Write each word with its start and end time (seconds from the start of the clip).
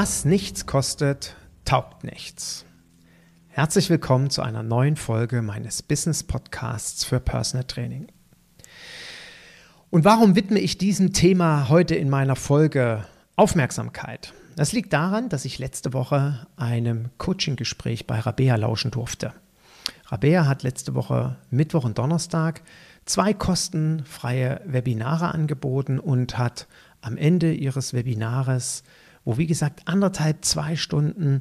Was 0.00 0.24
nichts 0.24 0.64
kostet, 0.64 1.34
taugt 1.64 2.04
nichts. 2.04 2.64
Herzlich 3.48 3.90
willkommen 3.90 4.30
zu 4.30 4.42
einer 4.42 4.62
neuen 4.62 4.94
Folge 4.94 5.42
meines 5.42 5.82
Business 5.82 6.22
Podcasts 6.22 7.02
für 7.02 7.18
Personal 7.18 7.64
Training. 7.64 8.06
Und 9.90 10.04
warum 10.04 10.36
widme 10.36 10.60
ich 10.60 10.78
diesem 10.78 11.12
Thema 11.12 11.68
heute 11.68 11.96
in 11.96 12.10
meiner 12.10 12.36
Folge 12.36 13.06
Aufmerksamkeit? 13.34 14.34
Das 14.54 14.70
liegt 14.70 14.92
daran, 14.92 15.30
dass 15.30 15.44
ich 15.44 15.58
letzte 15.58 15.92
Woche 15.92 16.46
einem 16.54 17.08
Coaching-Gespräch 17.18 18.06
bei 18.06 18.20
Rabea 18.20 18.54
lauschen 18.54 18.92
durfte. 18.92 19.32
Rabea 20.06 20.46
hat 20.46 20.62
letzte 20.62 20.94
Woche 20.94 21.38
Mittwoch 21.50 21.82
und 21.82 21.98
Donnerstag 21.98 22.62
zwei 23.04 23.34
kostenfreie 23.34 24.60
Webinare 24.64 25.34
angeboten 25.34 25.98
und 25.98 26.38
hat 26.38 26.68
am 27.00 27.16
Ende 27.16 27.52
ihres 27.52 27.94
Webinares, 27.94 28.84
wo 29.28 29.36
wie 29.36 29.46
gesagt 29.46 29.82
anderthalb, 29.84 30.42
zwei 30.42 30.74
Stunden 30.74 31.40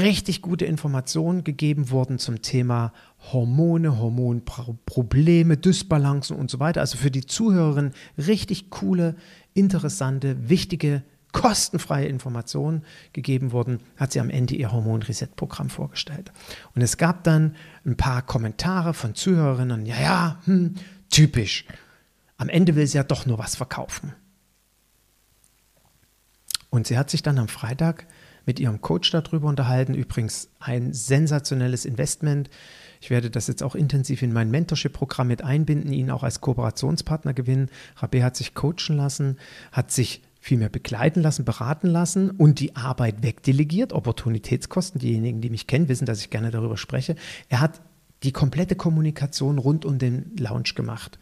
richtig 0.00 0.42
gute 0.42 0.64
Informationen 0.64 1.44
gegeben 1.44 1.90
wurden 1.90 2.18
zum 2.18 2.42
Thema 2.42 2.92
Hormone, 3.32 4.00
Hormonprobleme, 4.00 5.56
Dysbalancen 5.56 6.36
und 6.36 6.50
so 6.50 6.58
weiter. 6.58 6.80
Also 6.80 6.98
für 6.98 7.12
die 7.12 7.24
Zuhörerin 7.24 7.92
richtig 8.18 8.70
coole, 8.70 9.14
interessante, 9.54 10.48
wichtige, 10.48 11.04
kostenfreie 11.30 12.08
Informationen 12.08 12.82
gegeben 13.12 13.52
wurden, 13.52 13.78
hat 13.96 14.10
sie 14.10 14.18
am 14.18 14.28
Ende 14.28 14.56
ihr 14.56 14.72
Hormon-Reset-Programm 14.72 15.70
vorgestellt. 15.70 16.32
Und 16.74 16.82
es 16.82 16.96
gab 16.96 17.22
dann 17.22 17.54
ein 17.86 17.96
paar 17.96 18.22
Kommentare 18.22 18.94
von 18.94 19.14
Zuhörerinnen, 19.14 19.86
ja, 19.86 20.00
ja, 20.00 20.40
hm, 20.44 20.74
typisch. 21.08 21.66
Am 22.36 22.48
Ende 22.48 22.74
will 22.74 22.88
sie 22.88 22.96
ja 22.96 23.04
doch 23.04 23.26
nur 23.26 23.38
was 23.38 23.54
verkaufen. 23.54 24.12
Und 26.70 26.86
sie 26.86 26.96
hat 26.96 27.10
sich 27.10 27.22
dann 27.22 27.38
am 27.38 27.48
Freitag 27.48 28.06
mit 28.46 28.58
ihrem 28.58 28.80
Coach 28.80 29.10
darüber 29.10 29.48
unterhalten. 29.48 29.94
Übrigens 29.94 30.48
ein 30.58 30.92
sensationelles 30.92 31.84
Investment. 31.84 32.48
Ich 33.00 33.10
werde 33.10 33.30
das 33.30 33.46
jetzt 33.46 33.62
auch 33.62 33.74
intensiv 33.74 34.22
in 34.22 34.32
mein 34.32 34.50
Mentorship-Programm 34.50 35.28
mit 35.28 35.42
einbinden, 35.42 35.92
ihn 35.92 36.10
auch 36.10 36.22
als 36.22 36.40
Kooperationspartner 36.40 37.34
gewinnen. 37.34 37.70
Rabé 37.98 38.22
hat 38.22 38.36
sich 38.36 38.54
coachen 38.54 38.96
lassen, 38.96 39.38
hat 39.72 39.90
sich 39.90 40.22
vielmehr 40.40 40.70
begleiten 40.70 41.20
lassen, 41.20 41.44
beraten 41.44 41.86
lassen 41.86 42.30
und 42.30 42.60
die 42.60 42.74
Arbeit 42.76 43.22
wegdelegiert. 43.22 43.92
Opportunitätskosten, 43.92 45.00
diejenigen, 45.00 45.40
die 45.40 45.50
mich 45.50 45.66
kennen, 45.66 45.88
wissen, 45.88 46.06
dass 46.06 46.20
ich 46.20 46.30
gerne 46.30 46.50
darüber 46.50 46.76
spreche. 46.76 47.14
Er 47.48 47.60
hat 47.60 47.80
die 48.22 48.32
komplette 48.32 48.74
Kommunikation 48.74 49.58
rund 49.58 49.84
um 49.84 49.98
den 49.98 50.36
Launch 50.36 50.74
gemacht. 50.74 51.18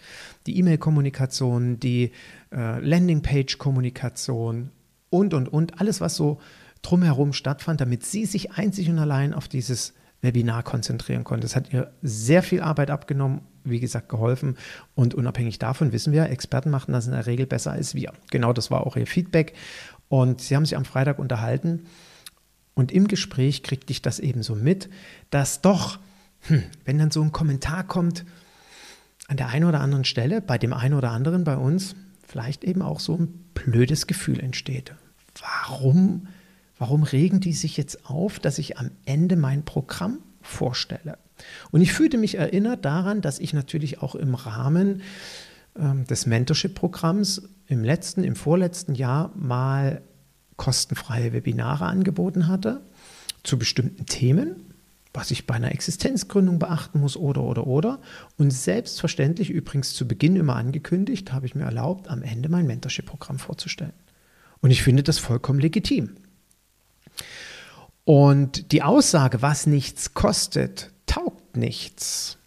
Die 0.47 0.59
E-Mail-Kommunikation, 0.59 1.79
die 1.79 2.13
äh, 2.53 2.81
Landingpage-Kommunikation 2.81 4.71
und, 5.11 5.35
und, 5.35 5.49
und. 5.49 5.81
Alles, 5.81 6.01
was 6.01 6.17
so 6.17 6.41
drumherum 6.83 7.33
stattfand, 7.33 7.81
damit 7.81 8.05
sie 8.05 8.27
sich 8.27 8.53
einzig 8.53 8.89
und 8.89 8.99
allein 8.99 9.35
auf 9.35 9.49
dieses 9.49 9.95
Webinar 10.21 10.63
konzentrieren 10.63 11.25
konnte. 11.25 11.43
Das 11.43 11.57
hat 11.57 11.73
ihr 11.73 11.93
sehr 12.03 12.43
viel 12.43 12.61
Arbeit 12.61 12.91
abgenommen, 12.91 13.43
wie 13.65 13.81
gesagt, 13.81 14.09
geholfen. 14.09 14.57
Und 14.95 15.15
unabhängig 15.15 15.59
davon 15.59 15.93
wissen 15.93 16.13
wir, 16.13 16.29
Experten 16.29 16.71
machen 16.71 16.93
das 16.93 17.07
in 17.07 17.13
der 17.13 17.27
Regel 17.27 17.47
besser 17.47 17.73
als 17.73 17.95
wir. 17.95 18.13
Genau 18.31 18.53
das 18.53 18.71
war 18.71 18.87
auch 18.87 18.97
ihr 18.97 19.07
Feedback. 19.07 19.55
Und 20.09 20.41
sie 20.41 20.57
haben 20.57 20.65
sich 20.65 20.77
am 20.77 20.85
Freitag 20.85 21.19
unterhalten. 21.19 21.87
Und 22.75 22.93
im 22.93 23.09
Gespräch 23.09 23.63
kriegte 23.63 23.93
ich 23.93 24.03
das 24.03 24.19
eben 24.19 24.43
so 24.43 24.55
mit, 24.55 24.89
dass 25.31 25.61
doch, 25.61 25.99
hm, 26.43 26.63
wenn 26.85 26.99
dann 26.99 27.11
so 27.11 27.23
ein 27.23 27.33
Kommentar 27.33 27.85
kommt, 27.85 28.25
an 29.29 29.37
der 29.37 29.49
einen 29.49 29.67
oder 29.67 29.81
anderen 29.81 30.05
Stelle, 30.05 30.41
bei 30.41 30.59
dem 30.59 30.73
einen 30.73 30.95
oder 30.95 31.11
anderen 31.11 31.45
bei 31.45 31.57
uns, 31.57 31.95
vielleicht 32.29 32.63
eben 32.63 32.83
auch 32.83 33.01
so 33.01 33.17
ein 33.17 33.29
blödes 33.55 34.07
Gefühl 34.07 34.39
entsteht. 34.39 34.95
Warum 35.41 36.29
Warum 36.79 37.03
regen 37.03 37.41
die 37.41 37.53
sich 37.53 37.77
jetzt 37.77 38.09
auf, 38.09 38.39
dass 38.39 38.59
ich 38.59 38.79
am 38.79 38.91
Ende 39.05 39.37
mein 39.37 39.65
Programm 39.65 40.21
vorstelle? 40.41 41.19
Und 41.71 41.81
ich 41.81 41.93
fühlte 41.93 42.19
mich 42.19 42.37
erinnert 42.37 42.85
daran, 42.85 43.21
dass 43.21 43.41
ich 43.41 43.53
natürlich 43.53 44.01
auch 44.01 44.15
im 44.15 44.35
Rahmen 44.35 45.03
ähm, 45.77 46.05
des 46.07 46.27
Mentorship-Programms 46.27 47.49
im 47.67 47.85
letzten, 47.85 48.25
im 48.25 48.37
vorletzten 48.37 48.95
Jahr 48.95 49.33
mal 49.35 50.03
kostenfreie 50.57 51.33
Webinare 51.33 51.87
angeboten 51.87 52.49
hatte 52.49 52.81
zu 53.43 53.59
bestimmten 53.59 54.07
Themen, 54.07 54.68
was 55.13 55.31
ich 55.31 55.47
bei 55.47 55.55
einer 55.55 55.73
Existenzgründung 55.73 56.59
beachten 56.59 57.01
muss 57.01 57.17
oder 57.17 57.43
oder 57.43 57.67
oder. 57.67 58.01
Und 58.37 58.51
selbstverständlich 58.51 59.51
übrigens 59.51 59.95
zu 59.95 60.07
Beginn 60.07 60.37
immer 60.37 60.57
angekündigt, 60.57 61.33
habe 61.33 61.47
ich 61.47 61.55
mir 61.55 61.65
erlaubt, 61.65 62.09
am 62.09 62.23
Ende 62.23 62.49
mein 62.49 62.67
Mentorship-Programm 62.67 63.39
vorzustellen. 63.39 63.95
Und 64.61 64.71
ich 64.71 64.83
finde 64.83 65.03
das 65.03 65.19
vollkommen 65.19 65.61
legitim. 65.61 66.17
Und 68.05 68.73
die 68.73 68.83
Aussage, 68.83 69.43
was 69.43 69.67
nichts 69.67 70.15
kostet, 70.15 70.91
taugt 71.07 71.57
nichts. 71.57 72.39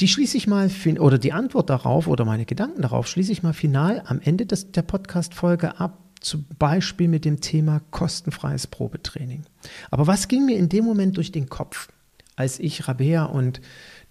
Die 0.00 0.08
schließe 0.08 0.36
ich 0.36 0.46
mal, 0.46 0.70
oder 0.98 1.18
die 1.18 1.32
Antwort 1.32 1.70
darauf 1.70 2.06
oder 2.06 2.24
meine 2.24 2.44
Gedanken 2.44 2.82
darauf 2.82 3.08
schließe 3.08 3.32
ich 3.32 3.42
mal 3.42 3.52
final 3.52 4.02
am 4.06 4.20
Ende 4.20 4.46
des, 4.46 4.70
der 4.70 4.82
Podcast-Folge 4.82 5.80
ab, 5.80 6.07
zum 6.20 6.44
Beispiel 6.58 7.08
mit 7.08 7.24
dem 7.24 7.40
Thema 7.40 7.80
kostenfreies 7.90 8.66
Probetraining. 8.66 9.44
Aber 9.90 10.06
was 10.06 10.28
ging 10.28 10.44
mir 10.46 10.56
in 10.56 10.68
dem 10.68 10.84
Moment 10.84 11.16
durch 11.16 11.32
den 11.32 11.48
Kopf, 11.48 11.88
als 12.36 12.58
ich 12.58 12.88
Rabea 12.88 13.24
und 13.24 13.62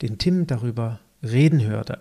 den 0.02 0.18
Tim 0.18 0.48
darüber 0.48 1.00
reden 1.24 1.64
hörte? 1.64 2.00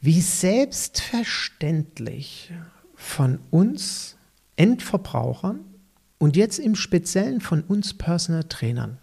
Wie 0.00 0.20
selbstverständlich 0.20 2.52
von 2.94 3.40
uns 3.50 4.16
Endverbrauchern 4.56 5.60
und 6.18 6.36
jetzt 6.36 6.58
im 6.58 6.74
Speziellen 6.74 7.40
von 7.40 7.62
uns 7.62 7.94
Personal 7.94 8.44
Trainern. 8.44 8.98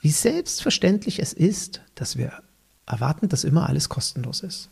Wie 0.00 0.10
selbstverständlich 0.10 1.18
es 1.18 1.32
ist, 1.32 1.82
dass 1.94 2.16
wir 2.16 2.42
erwarten, 2.86 3.28
dass 3.28 3.44
immer 3.44 3.68
alles 3.68 3.88
kostenlos 3.88 4.42
ist. 4.42 4.70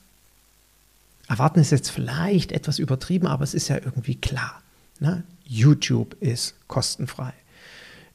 Erwarten 1.28 1.60
ist 1.60 1.70
jetzt 1.70 1.90
vielleicht 1.90 2.52
etwas 2.52 2.78
übertrieben, 2.78 3.26
aber 3.26 3.44
es 3.44 3.54
ist 3.54 3.68
ja 3.68 3.76
irgendwie 3.76 4.16
klar. 4.16 4.60
Ne? 5.00 5.22
YouTube 5.44 6.14
ist 6.20 6.54
kostenfrei. 6.68 7.32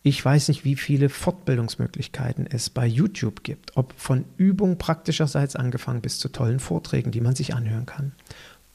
Ich 0.04 0.24
weiß 0.24 0.48
nicht, 0.48 0.64
wie 0.64 0.76
viele 0.76 1.10
Fortbildungsmöglichkeiten 1.10 2.48
es 2.48 2.70
bei 2.70 2.86
YouTube 2.86 3.44
gibt, 3.44 3.76
ob 3.76 3.94
von 3.98 4.26
Übung 4.38 4.78
praktischerseits 4.78 5.56
angefangen 5.56 6.02
bis 6.02 6.20
zu 6.20 6.30
tollen 6.30 6.60
Vorträgen, 6.60 7.12
die 7.12 7.22
man 7.22 7.36
sich 7.36 7.54
anhören 7.54 7.86
kann. 7.86 8.14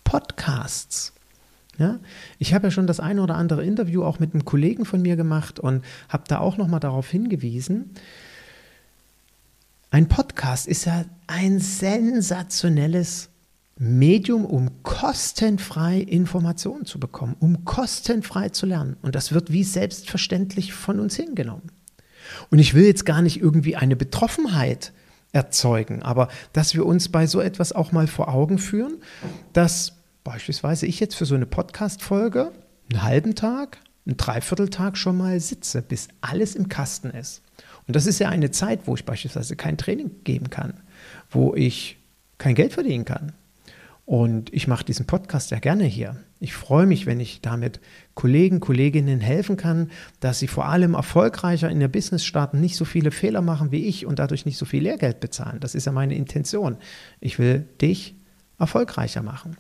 Podcasts 0.05 1.13
ja, 1.79 1.99
ich 2.39 2.53
habe 2.53 2.67
ja 2.67 2.71
schon 2.71 2.87
das 2.87 3.01
eine 3.01 3.23
oder 3.23 3.37
andere 3.37 3.65
Interview 3.65 4.05
auch 4.05 4.19
mit 4.19 4.35
einem 4.35 4.45
Kollegen 4.45 4.85
von 4.85 5.01
mir 5.01 5.17
gemacht 5.17 5.59
und 5.59 5.85
habe 6.09 6.25
da 6.29 6.39
auch 6.39 6.59
noch 6.59 6.69
mal 6.69 6.81
darauf 6.81 7.09
hingewiesen. 7.09 7.91
Ein 9.91 10.09
Podcast 10.09 10.67
ist 10.67 10.85
ja 10.85 11.05
ein 11.27 11.61
sensationelles 11.61 13.31
Medium, 13.79 14.45
um 14.45 14.83
kostenfrei 14.83 15.99
Informationen 15.99 16.85
zu 16.85 17.01
bekommen, 17.01 17.37
um 17.41 17.65
kostenfrei 17.65 18.51
zu 18.51 18.67
lernen. 18.67 18.97
Und 19.03 19.15
das 19.15 19.33
wird 19.33 19.53
wie 19.53 19.65
selbstverständlich 19.65 20.73
von 20.73 21.01
uns 21.01 21.17
hingenommen. 21.17 21.71
Und 22.51 22.59
ich 22.59 22.75
will 22.75 22.85
jetzt 22.85 23.05
gar 23.07 23.23
nicht 23.23 23.41
irgendwie 23.41 23.77
eine 23.77 23.97
Betroffenheit 23.97 24.93
erzeugen, 25.33 26.03
aber 26.03 26.29
dass 26.53 26.75
wir 26.75 26.87
uns 26.87 27.09
bei 27.09 27.27
so 27.27 27.41
etwas 27.41 27.73
auch 27.73 27.93
mal 27.93 28.07
vor 28.07 28.29
Augen 28.29 28.59
führen, 28.59 28.99
dass 29.53 29.95
beispielsweise 30.25 30.87
ich 30.87 31.01
jetzt 31.01 31.15
für 31.15 31.25
so 31.25 31.35
eine 31.35 31.47
Podcast-Folge 31.47 32.53
einen 32.91 33.03
halben 33.03 33.35
Tag, 33.35 33.79
einen 34.07 34.17
Dreivierteltag 34.17 34.97
schon 34.97 35.17
mal 35.17 35.41
sitze, 35.41 35.83
bis 35.83 36.09
alles 36.21 36.55
im 36.55 36.69
Kasten 36.69 37.11
ist. 37.11 37.43
Und 37.87 37.97
das 37.97 38.07
ist 38.07 38.19
ja 38.19 38.29
eine 38.29 38.51
Zeit, 38.51 38.81
wo 38.87 38.95
ich 38.95 39.05
beispielsweise 39.05 39.57
kein 39.57 39.79
Training 39.79 40.11
geben 40.25 40.51
kann, 40.51 40.75
wo 41.31 41.55
ich 41.55 41.99
kein 42.39 42.55
Geld 42.55 42.75
verdienen 42.75 43.05
kann. 43.05 43.33
Und 44.05 44.53
ich 44.53 44.67
mache 44.67 44.85
diesen 44.85 45.07
Podcast 45.07 45.51
sehr 45.51 45.61
gerne 45.61 45.85
hier. 45.85 46.17
Ich 46.41 46.55
freue 46.55 46.87
mich, 46.87 47.07
wenn 47.07 47.21
ich 47.21 47.41
damit 47.41 47.81
Kollegen, 48.15 48.59
Kolleginnen 48.59 49.21
helfen 49.21 49.57
kann, 49.57 49.91
dass 50.19 50.41
sie 50.41 50.49
vor 50.49 50.67
allem 50.67 50.95
erfolgreicher 50.95 51.71
in 51.71 51.81
ihr 51.81 51.89
Business 51.89 52.25
starten, 52.25 52.61
nicht 52.61 52.77
so 52.77 52.85
viele 52.85 53.13
Fehler 53.13 53.43
machen 53.43 53.71
wie 53.71 53.87
ich 53.87 54.05
und 54.05 54.19
dadurch 54.19 54.45
nicht 54.45 54.59
so 54.59 54.65
viel 54.65 54.83
Lehrgeld 54.83 55.21
bezahlen. 55.21 55.61
Das 55.61 55.77
ist 55.77 55.87
ja 55.87 55.93
meine 55.93 56.17
Intention. 56.17 56.77
Ich 57.21 57.39
will 57.39 57.69
dich 57.81 58.15
erfolgreicher 58.59 59.23
machen. 59.23 59.57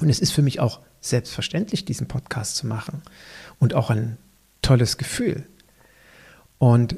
Und 0.00 0.08
es 0.08 0.18
ist 0.18 0.32
für 0.32 0.42
mich 0.42 0.58
auch 0.58 0.80
selbstverständlich, 1.00 1.84
diesen 1.84 2.08
Podcast 2.08 2.56
zu 2.56 2.66
machen 2.66 3.02
und 3.60 3.74
auch 3.74 3.90
ein 3.90 4.16
tolles 4.60 4.98
Gefühl. 4.98 5.46
Und 6.58 6.96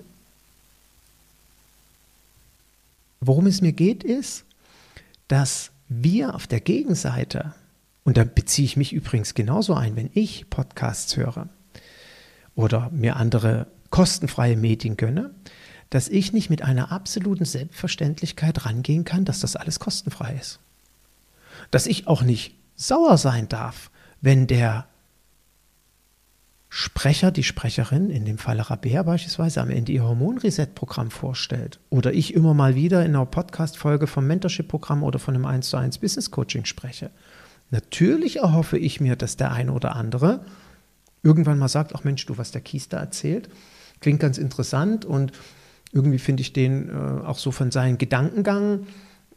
worum 3.20 3.46
es 3.46 3.60
mir 3.60 3.72
geht, 3.72 4.02
ist, 4.02 4.44
dass 5.28 5.70
wir 5.90 6.36
auf 6.36 6.46
der 6.46 6.60
Gegenseite, 6.60 7.52
und 8.04 8.16
da 8.16 8.24
beziehe 8.24 8.64
ich 8.64 8.76
mich 8.76 8.92
übrigens 8.92 9.34
genauso 9.34 9.74
ein, 9.74 9.96
wenn 9.96 10.08
ich 10.14 10.48
Podcasts 10.48 11.16
höre 11.16 11.48
oder 12.54 12.88
mir 12.90 13.16
andere 13.16 13.66
kostenfreie 13.90 14.56
Medien 14.56 14.96
gönne, 14.96 15.34
dass 15.90 16.08
ich 16.08 16.32
nicht 16.32 16.48
mit 16.48 16.62
einer 16.62 16.92
absoluten 16.92 17.44
Selbstverständlichkeit 17.44 18.64
rangehen 18.64 19.04
kann, 19.04 19.24
dass 19.24 19.40
das 19.40 19.56
alles 19.56 19.80
kostenfrei 19.80 20.38
ist. 20.40 20.60
Dass 21.72 21.86
ich 21.86 22.06
auch 22.06 22.22
nicht 22.22 22.54
sauer 22.76 23.18
sein 23.18 23.48
darf, 23.48 23.90
wenn 24.20 24.46
der 24.46 24.86
Sprecher, 26.72 27.32
die 27.32 27.42
Sprecherin, 27.42 28.10
in 28.10 28.24
dem 28.24 28.38
Falle 28.38 28.70
Rabea 28.70 29.02
beispielsweise, 29.02 29.60
am 29.60 29.70
Ende 29.70 29.90
ihr 29.90 30.04
Hormonreset-Programm 30.04 31.10
vorstellt 31.10 31.80
oder 31.90 32.12
ich 32.14 32.32
immer 32.32 32.54
mal 32.54 32.76
wieder 32.76 33.04
in 33.04 33.16
einer 33.16 33.26
Podcast-Folge 33.26 34.06
vom 34.06 34.28
Mentorship-Programm 34.28 35.02
oder 35.02 35.18
von 35.18 35.34
einem 35.34 35.46
1 35.46 35.68
zu 35.68 35.76
1 35.76 35.98
Business-Coaching 35.98 36.66
spreche. 36.66 37.10
Natürlich 37.70 38.36
erhoffe 38.36 38.78
ich 38.78 39.00
mir, 39.00 39.16
dass 39.16 39.36
der 39.36 39.50
eine 39.50 39.72
oder 39.72 39.96
andere 39.96 40.44
irgendwann 41.24 41.58
mal 41.58 41.68
sagt, 41.68 41.92
ach 41.96 42.04
Mensch, 42.04 42.24
du, 42.26 42.38
was 42.38 42.52
der 42.52 42.60
Kies 42.60 42.88
da 42.88 42.98
erzählt, 42.98 43.48
klingt 44.00 44.20
ganz 44.20 44.38
interessant 44.38 45.04
und 45.04 45.32
irgendwie 45.92 46.20
finde 46.20 46.42
ich 46.42 46.52
den 46.52 46.88
äh, 46.88 46.92
auch 46.92 47.38
so 47.38 47.50
von 47.50 47.72
seinen 47.72 47.98
Gedankengang 47.98 48.86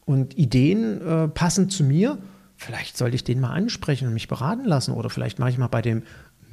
und 0.06 0.38
Ideen 0.38 1.02
äh, 1.02 1.28
passend 1.30 1.72
zu 1.72 1.84
mir. 1.84 2.20
Vielleicht 2.58 2.96
sollte 2.96 3.16
ich 3.16 3.24
den 3.24 3.40
mal 3.40 3.54
ansprechen 3.54 4.08
und 4.08 4.14
mich 4.14 4.28
beraten 4.28 4.66
lassen 4.66 4.92
oder 4.92 5.10
vielleicht 5.10 5.40
mache 5.40 5.50
ich 5.50 5.58
mal 5.58 5.68
bei 5.68 5.82
dem 5.82 6.04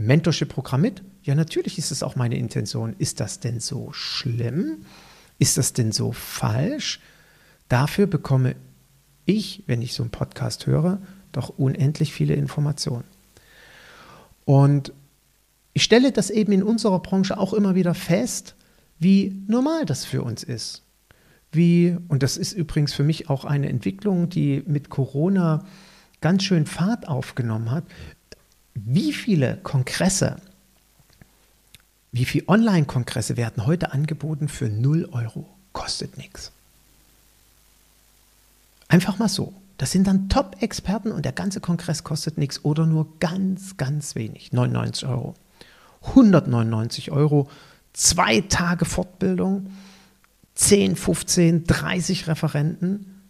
Mentorship-Programm 0.01 0.81
mit? 0.81 1.03
Ja, 1.23 1.35
natürlich 1.35 1.79
ist 1.79 1.91
es 1.91 2.03
auch 2.03 2.17
meine 2.17 2.37
Intention. 2.37 2.95
Ist 2.99 3.21
das 3.21 3.41
denn 3.41 3.61
so 3.61 3.93
schlimm? 3.93 4.85
Ist 5.39 5.59
das 5.59 5.73
denn 5.73 5.93
so 5.93 6.13
falsch? 6.13 7.01
Dafür 7.69 8.07
bekomme 8.07 8.57
ich, 9.27 9.63
wenn 9.67 9.83
ich 9.83 9.95
so 9.95 10.03
einen 10.03 10.11
Podcast 10.11 10.67
höre, 10.67 11.01
doch 11.33 11.51
unendlich 11.51 12.13
viele 12.13 12.35
Informationen. 12.35 13.05
Und 14.45 14.93
ich 15.73 15.85
stelle 15.85 16.13
das 16.13 16.31
eben 16.31 16.53
in 16.53 16.63
unserer 16.63 16.99
Branche 17.01 17.39
auch 17.39 17.53
immer 17.53 17.75
wieder 17.75 17.95
fest, 17.95 18.57
wie 18.99 19.43
normal 19.47 19.85
das 19.85 20.05
für 20.05 20.23
uns 20.23 20.43
ist. 20.43 20.83
Wie, 21.53 21.97
und 22.09 22.23
das 22.23 22.37
ist 22.37 22.53
übrigens 22.53 22.93
für 22.93 23.05
mich 23.05 23.29
auch 23.29 23.45
eine 23.45 23.69
Entwicklung, 23.69 24.29
die 24.29 24.63
mit 24.67 24.89
Corona 24.89 25.65
ganz 26.21 26.45
schön 26.45 26.67
Fahrt 26.67 27.09
aufgenommen 27.09 27.71
hat, 27.71 27.85
wie 28.87 29.13
viele 29.13 29.59
Kongresse, 29.63 30.37
wie 32.13 32.25
viele 32.25 32.49
Online-Kongresse 32.49 33.37
werden 33.37 33.67
heute 33.67 33.93
angeboten 33.93 34.49
für 34.49 34.69
0 34.69 35.09
Euro? 35.13 35.49
Kostet 35.73 36.19
nichts. 36.19 36.51
Einfach 38.89 39.19
mal 39.19 39.29
so. 39.29 39.55
Das 39.79 39.93
sind 39.93 40.07
dann 40.07 40.29
Top-Experten 40.29 41.13
und 41.13 41.25
der 41.25 41.33
ganze 41.33 41.61
Kongress 41.61 42.05
kostet 42.05 42.37
nichts 42.37 42.65
oder 42.65 42.85
nur 42.87 43.19
ganz, 43.19 43.77
ganz 43.77 44.15
wenig. 44.15 44.53
99 44.53 45.07
Euro. 45.07 45.35
199 46.03 47.11
Euro, 47.11 47.49
zwei 47.93 48.41
Tage 48.43 48.85
Fortbildung, 48.85 49.71
10, 50.55 50.97
15, 50.97 51.65
30 51.65 52.27
Referenten. 52.27 53.23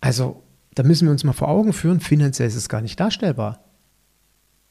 Also, 0.00 0.42
da 0.74 0.82
müssen 0.82 1.06
wir 1.06 1.12
uns 1.12 1.24
mal 1.24 1.32
vor 1.32 1.48
Augen 1.48 1.72
führen, 1.72 2.00
finanziell 2.00 2.48
ist 2.48 2.56
es 2.56 2.68
gar 2.68 2.80
nicht 2.80 2.98
darstellbar. 2.98 3.63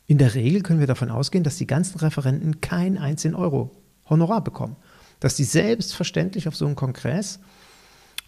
In 0.06 0.18
der 0.18 0.34
Regel 0.34 0.62
können 0.62 0.80
wir 0.80 0.88
davon 0.88 1.10
ausgehen, 1.10 1.44
dass 1.44 1.58
die 1.58 1.68
ganzen 1.68 2.00
Referenten 2.00 2.62
keinen 2.62 2.98
einzigen 2.98 3.36
Euro 3.36 3.72
Honorar 4.10 4.44
bekommen. 4.44 4.76
Dass 5.20 5.36
die 5.36 5.46
selbstverständlich 5.46 6.48
auf 6.48 6.56
so 6.56 6.66
einem 6.66 6.76
Kongress, 6.76 7.40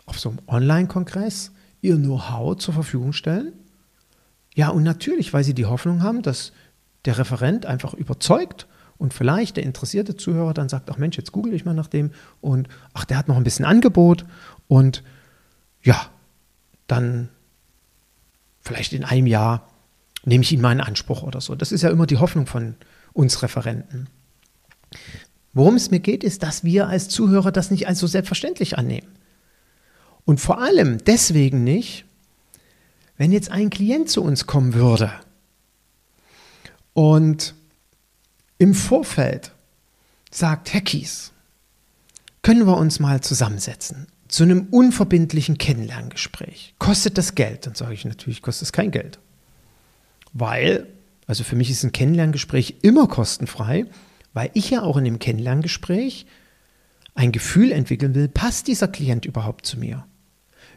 auf 0.06 0.20
so 0.20 0.30
einem 0.30 0.40
Online-Kongress, 0.48 1.52
ihr 1.82 1.98
Know-how 1.98 2.58
zur 2.58 2.74
Verfügung 2.74 3.14
stellen. 3.14 3.54
Ja, 4.54 4.70
und 4.70 4.84
natürlich, 4.84 5.34
weil 5.34 5.44
sie 5.44 5.54
die 5.54 5.66
Hoffnung 5.66 6.02
haben, 6.02 6.22
dass 6.22 6.54
der 7.04 7.18
Referent 7.18 7.66
einfach 7.66 7.94
überzeugt 7.94 8.68
und 8.98 9.14
vielleicht 9.14 9.58
der 9.58 9.64
interessierte 9.64 10.16
Zuhörer 10.16 10.54
dann 10.54 10.70
sagt, 10.70 10.90
ach 10.90 10.98
Mensch, 10.98 11.18
jetzt 11.18 11.34
google 11.34 11.54
ich 11.54 11.66
mal 11.66 11.74
nach 11.74 11.88
dem 11.88 12.12
und 12.40 12.70
ach, 12.94 13.06
der 13.06 13.18
hat 13.18 13.28
noch 13.28 13.36
ein 13.36 13.44
bisschen 13.44 13.66
Angebot 13.66 14.26
und 14.68 15.04
ja, 15.84 16.10
dann 16.88 17.30
vielleicht 18.62 18.94
in 18.94 19.04
einem 19.04 19.28
Jahr 19.28 19.68
nehme 20.26 20.44
ich 20.44 20.52
ihn 20.52 20.62
mal 20.62 20.72
in 20.72 20.82
Anspruch 20.82 21.24
oder 21.24 21.40
so. 21.40 21.56
Das 21.56 21.72
ist 21.72 21.82
ja 21.82 21.90
immer 21.90 22.08
die 22.08 22.18
Hoffnung 22.18 22.48
von 22.48 22.76
uns 23.14 23.42
Referenten. 23.42 24.10
Worum 25.54 25.76
es 25.76 25.92
mir 25.92 26.00
geht, 26.00 26.24
ist, 26.24 26.44
dass 26.44 26.64
wir 26.64 26.88
als 26.88 27.08
Zuhörer 27.08 27.52
das 27.52 27.72
nicht 27.72 27.88
als 27.88 28.00
so 28.00 28.08
selbstverständlich 28.08 28.78
annehmen. 28.78 29.08
Und 30.26 30.42
vor 30.42 30.60
allem 30.60 30.98
deswegen 31.06 31.64
nicht, 31.64 32.06
wenn 33.18 33.32
jetzt 33.32 33.52
ein 33.52 33.70
Klient 33.70 34.10
zu 34.10 34.22
uns 34.22 34.48
kommen 34.48 34.74
würde 34.74 35.14
und 36.94 37.54
im 38.58 38.74
Vorfeld 38.74 39.52
sagt, 40.32 40.74
Herr 40.74 40.82
Kies, 40.82 41.32
können 42.42 42.68
wir 42.68 42.78
uns 42.78 43.00
mal 43.00 43.22
zusammensetzen 43.22 44.08
zu 44.28 44.44
einem 44.44 44.68
unverbindlichen 44.72 45.58
Kennenlerngespräch. 45.58 46.74
Kostet 46.80 47.18
das 47.18 47.36
Geld? 47.36 47.66
Dann 47.66 47.76
sage 47.76 47.94
ich 47.94 48.04
natürlich, 48.04 48.42
kostet 48.42 48.64
es 48.64 48.74
kein 48.74 48.92
Geld 48.92 49.20
weil, 50.36 50.86
also 51.26 51.44
für 51.44 51.56
mich 51.56 51.72
ist 51.72 51.84
ein 51.84 51.94
Kennenlerngespräch 51.94 52.76
immer 52.84 53.08
kostenfrei, 53.08 53.86
weil 54.34 54.52
ich 54.54 54.70
ja 54.70 54.84
auch 54.84 54.98
in 54.98 55.06
dem 55.06 55.18
Kennenlerngespräch 55.18 56.28
ein 57.16 57.32
Gefühl 57.32 57.72
entwickeln 57.72 58.14
will, 58.14 58.28
passt 58.28 58.68
dieser 58.68 58.90
Klient 58.90 59.26
überhaupt 59.26 59.66
zu 59.66 59.80
mir? 59.80 60.06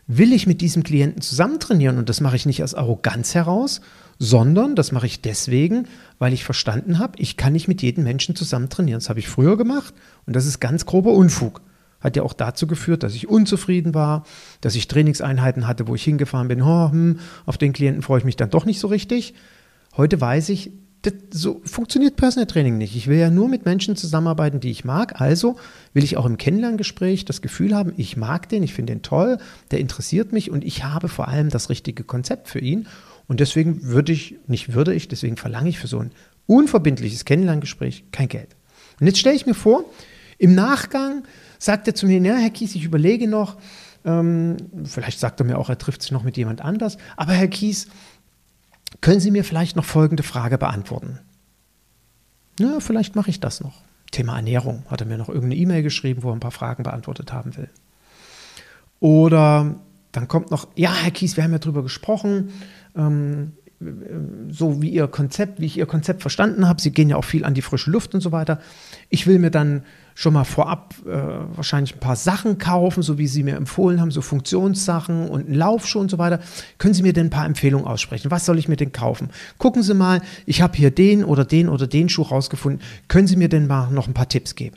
Will 0.06 0.32
ich 0.32 0.46
mit 0.46 0.60
diesem 0.60 0.84
Klienten 0.84 1.20
zusammen 1.20 1.58
trainieren? 1.58 1.98
Und 1.98 2.08
das 2.08 2.20
mache 2.20 2.36
ich 2.36 2.46
nicht 2.46 2.62
aus 2.62 2.74
Arroganz 2.74 3.34
heraus, 3.34 3.80
sondern 4.18 4.76
das 4.76 4.92
mache 4.92 5.06
ich 5.06 5.20
deswegen, 5.20 5.88
weil 6.18 6.32
ich 6.32 6.44
verstanden 6.44 6.98
habe, 7.00 7.18
ich 7.18 7.36
kann 7.36 7.52
nicht 7.52 7.68
mit 7.68 7.82
jedem 7.82 8.04
Menschen 8.04 8.36
zusammen 8.36 8.68
trainieren. 8.68 9.00
Das 9.00 9.10
habe 9.10 9.18
ich 9.18 9.28
früher 9.28 9.58
gemacht 9.58 9.92
und 10.24 10.34
das 10.34 10.46
ist 10.46 10.60
ganz 10.60 10.86
grober 10.86 11.12
Unfug. 11.12 11.60
Hat 12.00 12.16
ja 12.16 12.22
auch 12.22 12.32
dazu 12.32 12.66
geführt, 12.66 13.02
dass 13.02 13.14
ich 13.14 13.28
unzufrieden 13.28 13.94
war, 13.94 14.24
dass 14.60 14.74
ich 14.76 14.88
Trainingseinheiten 14.88 15.66
hatte, 15.66 15.88
wo 15.88 15.94
ich 15.94 16.04
hingefahren 16.04 16.48
bin, 16.48 16.62
oh, 16.62 16.90
hm, 16.90 17.18
auf 17.46 17.58
den 17.58 17.72
Klienten 17.72 18.02
freue 18.02 18.18
ich 18.18 18.24
mich 18.24 18.36
dann 18.36 18.50
doch 18.50 18.64
nicht 18.64 18.78
so 18.78 18.88
richtig. 18.88 19.34
Heute 19.96 20.20
weiß 20.20 20.50
ich, 20.50 20.70
das, 21.02 21.14
so 21.30 21.60
funktioniert 21.64 22.16
Personal 22.16 22.46
Training 22.46 22.78
nicht. 22.78 22.96
Ich 22.96 23.06
will 23.06 23.18
ja 23.18 23.30
nur 23.30 23.48
mit 23.48 23.64
Menschen 23.64 23.96
zusammenarbeiten, 23.96 24.60
die 24.60 24.70
ich 24.70 24.84
mag. 24.84 25.20
Also 25.20 25.56
will 25.92 26.04
ich 26.04 26.16
auch 26.16 26.26
im 26.26 26.38
Kennenlerngespräch 26.38 27.24
das 27.24 27.42
Gefühl 27.42 27.74
haben, 27.74 27.92
ich 27.96 28.16
mag 28.16 28.48
den, 28.48 28.62
ich 28.62 28.74
finde 28.74 28.92
den 28.92 29.02
toll, 29.02 29.38
der 29.70 29.80
interessiert 29.80 30.32
mich 30.32 30.50
und 30.50 30.64
ich 30.64 30.84
habe 30.84 31.08
vor 31.08 31.28
allem 31.28 31.50
das 31.50 31.70
richtige 31.70 32.04
Konzept 32.04 32.48
für 32.48 32.58
ihn. 32.58 32.86
Und 33.26 33.40
deswegen 33.40 33.82
würde 33.84 34.12
ich, 34.12 34.36
nicht 34.46 34.72
würde 34.72 34.94
ich, 34.94 35.08
deswegen 35.08 35.36
verlange 35.36 35.68
ich 35.68 35.78
für 35.78 35.86
so 35.86 35.98
ein 35.98 36.12
unverbindliches 36.46 37.24
Kennenlerngespräch 37.24 38.04
kein 38.10 38.28
Geld. 38.28 38.56
Und 39.00 39.06
jetzt 39.06 39.18
stelle 39.18 39.36
ich 39.36 39.46
mir 39.46 39.54
vor, 39.54 39.84
im 40.38 40.54
Nachgang 40.54 41.24
sagt 41.58 41.86
er 41.88 41.94
zu 41.94 42.06
mir, 42.06 42.20
ja, 42.20 42.36
Herr 42.36 42.50
Kies, 42.50 42.74
ich 42.74 42.84
überlege 42.84 43.28
noch, 43.28 43.58
ähm, 44.04 44.56
vielleicht 44.84 45.18
sagt 45.18 45.40
er 45.40 45.46
mir 45.46 45.58
auch, 45.58 45.68
er 45.68 45.78
trifft 45.78 46.02
sich 46.02 46.12
noch 46.12 46.22
mit 46.22 46.36
jemand 46.36 46.60
anders, 46.60 46.96
aber 47.16 47.32
Herr 47.32 47.48
Kies, 47.48 47.88
können 49.00 49.20
Sie 49.20 49.30
mir 49.30 49.44
vielleicht 49.44 49.76
noch 49.76 49.84
folgende 49.84 50.22
Frage 50.22 50.56
beantworten? 50.56 51.18
Ja, 52.58 52.80
vielleicht 52.80 53.16
mache 53.16 53.30
ich 53.30 53.40
das 53.40 53.60
noch. 53.60 53.82
Thema 54.10 54.36
Ernährung. 54.36 54.84
Hat 54.90 55.00
er 55.00 55.06
mir 55.06 55.18
noch 55.18 55.28
irgendeine 55.28 55.56
E-Mail 55.56 55.82
geschrieben, 55.82 56.22
wo 56.22 56.30
er 56.30 56.36
ein 56.36 56.40
paar 56.40 56.50
Fragen 56.50 56.82
beantwortet 56.82 57.32
haben 57.32 57.56
will. 57.56 57.68
Oder 59.00 59.76
dann 60.12 60.28
kommt 60.28 60.50
noch, 60.50 60.68
ja, 60.74 60.92
Herr 60.94 61.10
Kies, 61.10 61.36
wir 61.36 61.44
haben 61.44 61.52
ja 61.52 61.58
drüber 61.58 61.82
gesprochen. 61.82 62.50
Ähm, 62.96 63.52
so 64.50 64.82
wie 64.82 64.88
ihr 64.88 65.06
Konzept, 65.06 65.60
wie 65.60 65.66
ich 65.66 65.78
ihr 65.78 65.86
Konzept 65.86 66.22
verstanden 66.22 66.66
habe. 66.66 66.80
Sie 66.80 66.90
gehen 66.90 67.08
ja 67.08 67.16
auch 67.16 67.24
viel 67.24 67.44
an 67.44 67.54
die 67.54 67.62
frische 67.62 67.90
Luft 67.90 68.12
und 68.12 68.20
so 68.20 68.32
weiter. 68.32 68.60
Ich 69.08 69.26
will 69.28 69.38
mir 69.38 69.50
dann 69.50 69.82
schon 70.16 70.32
mal 70.32 70.42
vorab 70.42 70.96
äh, 71.06 71.10
wahrscheinlich 71.56 71.94
ein 71.94 72.00
paar 72.00 72.16
Sachen 72.16 72.58
kaufen, 72.58 73.04
so 73.04 73.18
wie 73.18 73.28
Sie 73.28 73.44
mir 73.44 73.54
empfohlen 73.54 74.00
haben, 74.00 74.10
so 74.10 74.20
Funktionssachen 74.20 75.28
und 75.28 75.46
einen 75.46 75.54
Laufschuh 75.54 76.00
und 76.00 76.10
so 76.10 76.18
weiter. 76.18 76.40
Können 76.78 76.92
Sie 76.92 77.04
mir 77.04 77.12
denn 77.12 77.28
ein 77.28 77.30
paar 77.30 77.46
Empfehlungen 77.46 77.86
aussprechen? 77.86 78.32
Was 78.32 78.44
soll 78.44 78.58
ich 78.58 78.66
mir 78.66 78.76
denn 78.76 78.90
kaufen? 78.90 79.28
Gucken 79.58 79.84
Sie 79.84 79.94
mal, 79.94 80.22
ich 80.44 80.60
habe 80.60 80.76
hier 80.76 80.90
den 80.90 81.22
oder 81.22 81.44
den 81.44 81.68
oder 81.68 81.86
den 81.86 82.08
Schuh 82.08 82.22
rausgefunden. 82.22 82.82
Können 83.06 83.28
Sie 83.28 83.36
mir 83.36 83.48
denn 83.48 83.68
mal 83.68 83.92
noch 83.92 84.08
ein 84.08 84.14
paar 84.14 84.28
Tipps 84.28 84.56
geben? 84.56 84.76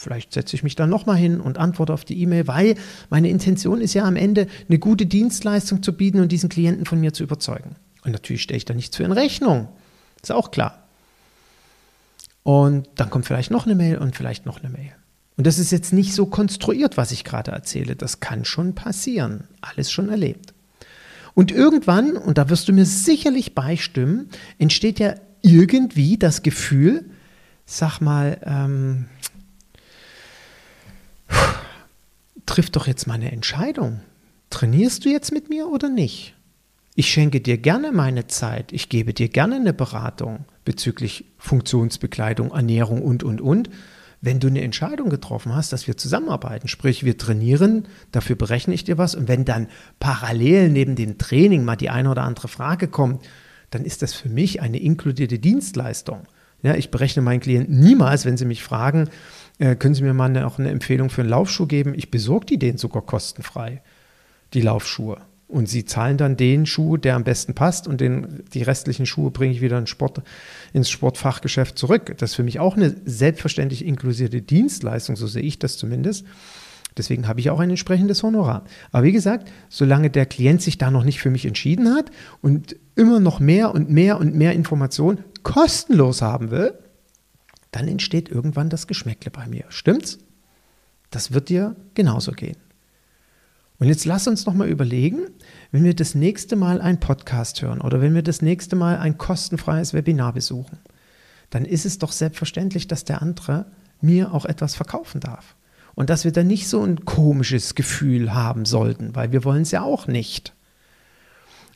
Vielleicht 0.00 0.32
setze 0.32 0.56
ich 0.56 0.62
mich 0.62 0.76
dann 0.76 0.88
nochmal 0.88 1.18
hin 1.18 1.42
und 1.42 1.58
antworte 1.58 1.92
auf 1.92 2.06
die 2.06 2.22
E-Mail, 2.22 2.46
weil 2.46 2.74
meine 3.10 3.28
Intention 3.28 3.82
ist 3.82 3.92
ja 3.92 4.04
am 4.04 4.16
Ende, 4.16 4.46
eine 4.66 4.78
gute 4.78 5.04
Dienstleistung 5.04 5.82
zu 5.82 5.92
bieten 5.92 6.20
und 6.20 6.32
diesen 6.32 6.48
Klienten 6.48 6.86
von 6.86 6.98
mir 6.98 7.12
zu 7.12 7.22
überzeugen. 7.22 7.76
Und 8.02 8.12
natürlich 8.12 8.40
stelle 8.40 8.56
ich 8.56 8.64
da 8.64 8.72
nichts 8.72 8.96
für 8.96 9.04
in 9.04 9.12
Rechnung. 9.12 9.68
Ist 10.22 10.32
auch 10.32 10.52
klar. 10.52 10.86
Und 12.44 12.88
dann 12.94 13.10
kommt 13.10 13.26
vielleicht 13.26 13.50
noch 13.50 13.66
eine 13.66 13.74
Mail 13.74 13.98
und 13.98 14.16
vielleicht 14.16 14.46
noch 14.46 14.60
eine 14.60 14.70
Mail. 14.70 14.92
Und 15.36 15.46
das 15.46 15.58
ist 15.58 15.70
jetzt 15.70 15.92
nicht 15.92 16.14
so 16.14 16.24
konstruiert, 16.24 16.96
was 16.96 17.12
ich 17.12 17.22
gerade 17.22 17.50
erzähle. 17.50 17.94
Das 17.94 18.20
kann 18.20 18.46
schon 18.46 18.74
passieren. 18.74 19.48
Alles 19.60 19.92
schon 19.92 20.08
erlebt. 20.08 20.54
Und 21.34 21.52
irgendwann, 21.52 22.16
und 22.16 22.38
da 22.38 22.48
wirst 22.48 22.68
du 22.68 22.72
mir 22.72 22.86
sicherlich 22.86 23.54
beistimmen, 23.54 24.30
entsteht 24.56 24.98
ja 24.98 25.16
irgendwie 25.42 26.16
das 26.16 26.42
Gefühl, 26.42 27.04
sag 27.66 28.00
mal, 28.00 28.40
ähm, 28.44 29.06
triff 32.46 32.70
doch 32.70 32.86
jetzt 32.86 33.06
mal 33.06 33.14
eine 33.14 33.32
Entscheidung. 33.32 34.00
Trainierst 34.50 35.04
du 35.04 35.08
jetzt 35.08 35.32
mit 35.32 35.48
mir 35.48 35.68
oder 35.68 35.88
nicht? 35.88 36.34
Ich 36.96 37.08
schenke 37.10 37.40
dir 37.40 37.56
gerne 37.56 37.92
meine 37.92 38.26
Zeit, 38.26 38.72
ich 38.72 38.88
gebe 38.88 39.14
dir 39.14 39.28
gerne 39.28 39.56
eine 39.56 39.72
Beratung 39.72 40.44
bezüglich 40.64 41.24
Funktionsbekleidung, 41.38 42.50
Ernährung 42.50 43.02
und, 43.02 43.22
und, 43.22 43.40
und. 43.40 43.70
Wenn 44.20 44.38
du 44.38 44.48
eine 44.48 44.60
Entscheidung 44.60 45.08
getroffen 45.08 45.54
hast, 45.54 45.72
dass 45.72 45.86
wir 45.86 45.96
zusammenarbeiten, 45.96 46.68
sprich 46.68 47.04
wir 47.04 47.16
trainieren, 47.16 47.86
dafür 48.12 48.36
berechne 48.36 48.74
ich 48.74 48.84
dir 48.84 48.98
was 48.98 49.14
und 49.14 49.28
wenn 49.28 49.46
dann 49.46 49.68
parallel 49.98 50.68
neben 50.68 50.94
dem 50.94 51.16
Training 51.16 51.64
mal 51.64 51.76
die 51.76 51.88
eine 51.88 52.10
oder 52.10 52.24
andere 52.24 52.48
Frage 52.48 52.88
kommt, 52.88 53.24
dann 53.70 53.84
ist 53.84 54.02
das 54.02 54.12
für 54.12 54.28
mich 54.28 54.60
eine 54.60 54.78
inkludierte 54.78 55.38
Dienstleistung. 55.38 56.24
Ja, 56.62 56.74
ich 56.74 56.90
berechne 56.90 57.22
meinen 57.22 57.40
Klienten 57.40 57.80
niemals, 57.80 58.26
wenn 58.26 58.36
sie 58.36 58.44
mich 58.44 58.62
fragen, 58.62 59.08
äh, 59.60 59.76
können 59.76 59.94
Sie 59.94 60.02
mir 60.02 60.14
mal 60.14 60.30
eine, 60.30 60.46
auch 60.46 60.58
eine 60.58 60.70
Empfehlung 60.70 61.10
für 61.10 61.20
einen 61.20 61.30
Laufschuh 61.30 61.66
geben? 61.66 61.94
Ich 61.94 62.10
besorge 62.10 62.46
die 62.46 62.58
denen 62.58 62.78
sogar 62.78 63.02
kostenfrei, 63.02 63.82
die 64.54 64.62
Laufschuhe. 64.62 65.18
Und 65.48 65.68
sie 65.68 65.84
zahlen 65.84 66.16
dann 66.16 66.36
den 66.36 66.64
Schuh, 66.64 66.96
der 66.96 67.16
am 67.16 67.24
besten 67.24 67.54
passt, 67.54 67.88
und 67.88 68.00
den, 68.00 68.44
die 68.54 68.62
restlichen 68.62 69.04
Schuhe 69.04 69.30
bringe 69.30 69.52
ich 69.52 69.60
wieder 69.60 69.78
in 69.78 69.86
Sport, 69.86 70.22
ins 70.72 70.88
Sportfachgeschäft 70.90 71.76
zurück. 71.76 72.14
Das 72.18 72.30
ist 72.30 72.36
für 72.36 72.44
mich 72.44 72.60
auch 72.60 72.76
eine 72.76 72.94
selbstverständlich 73.04 73.84
inklusive 73.84 74.40
Dienstleistung, 74.40 75.16
so 75.16 75.26
sehe 75.26 75.42
ich 75.42 75.58
das 75.58 75.76
zumindest. 75.76 76.24
Deswegen 76.96 77.28
habe 77.28 77.40
ich 77.40 77.50
auch 77.50 77.60
ein 77.60 77.70
entsprechendes 77.70 78.22
Honorar. 78.22 78.64
Aber 78.92 79.04
wie 79.04 79.12
gesagt, 79.12 79.50
solange 79.68 80.08
der 80.08 80.26
Klient 80.26 80.62
sich 80.62 80.78
da 80.78 80.90
noch 80.90 81.04
nicht 81.04 81.20
für 81.20 81.30
mich 81.30 81.46
entschieden 81.46 81.94
hat 81.94 82.10
und 82.40 82.76
immer 82.94 83.20
noch 83.20 83.40
mehr 83.40 83.74
und 83.74 83.90
mehr 83.90 84.18
und 84.18 84.34
mehr 84.34 84.52
Informationen 84.52 85.18
kostenlos 85.42 86.22
haben 86.22 86.50
will, 86.50 86.74
dann 87.70 87.88
entsteht 87.88 88.28
irgendwann 88.28 88.70
das 88.70 88.86
Geschmäckle 88.86 89.30
bei 89.30 89.46
mir. 89.46 89.64
Stimmt's? 89.68 90.18
Das 91.10 91.32
wird 91.32 91.48
dir 91.48 91.76
genauso 91.94 92.32
gehen. 92.32 92.56
Und 93.78 93.88
jetzt 93.88 94.04
lass 94.04 94.28
uns 94.28 94.44
noch 94.44 94.52
mal 94.52 94.68
überlegen, 94.68 95.22
wenn 95.72 95.84
wir 95.84 95.94
das 95.94 96.14
nächste 96.14 96.54
Mal 96.54 96.80
einen 96.80 97.00
Podcast 97.00 97.62
hören 97.62 97.80
oder 97.80 98.00
wenn 98.02 98.14
wir 98.14 98.22
das 98.22 98.42
nächste 98.42 98.76
Mal 98.76 98.98
ein 98.98 99.16
kostenfreies 99.16 99.94
Webinar 99.94 100.34
besuchen, 100.34 100.78
dann 101.48 101.64
ist 101.64 101.86
es 101.86 101.98
doch 101.98 102.12
selbstverständlich, 102.12 102.88
dass 102.88 103.04
der 103.04 103.22
andere 103.22 103.66
mir 104.00 104.34
auch 104.34 104.44
etwas 104.44 104.74
verkaufen 104.74 105.20
darf. 105.20 105.56
Und 105.94 106.10
dass 106.10 106.24
wir 106.24 106.32
dann 106.32 106.46
nicht 106.46 106.68
so 106.68 106.82
ein 106.82 107.04
komisches 107.04 107.74
Gefühl 107.74 108.32
haben 108.32 108.64
sollten, 108.64 109.14
weil 109.16 109.32
wir 109.32 109.44
wollen 109.44 109.62
es 109.62 109.70
ja 109.70 109.82
auch 109.82 110.06
nicht. 110.06 110.54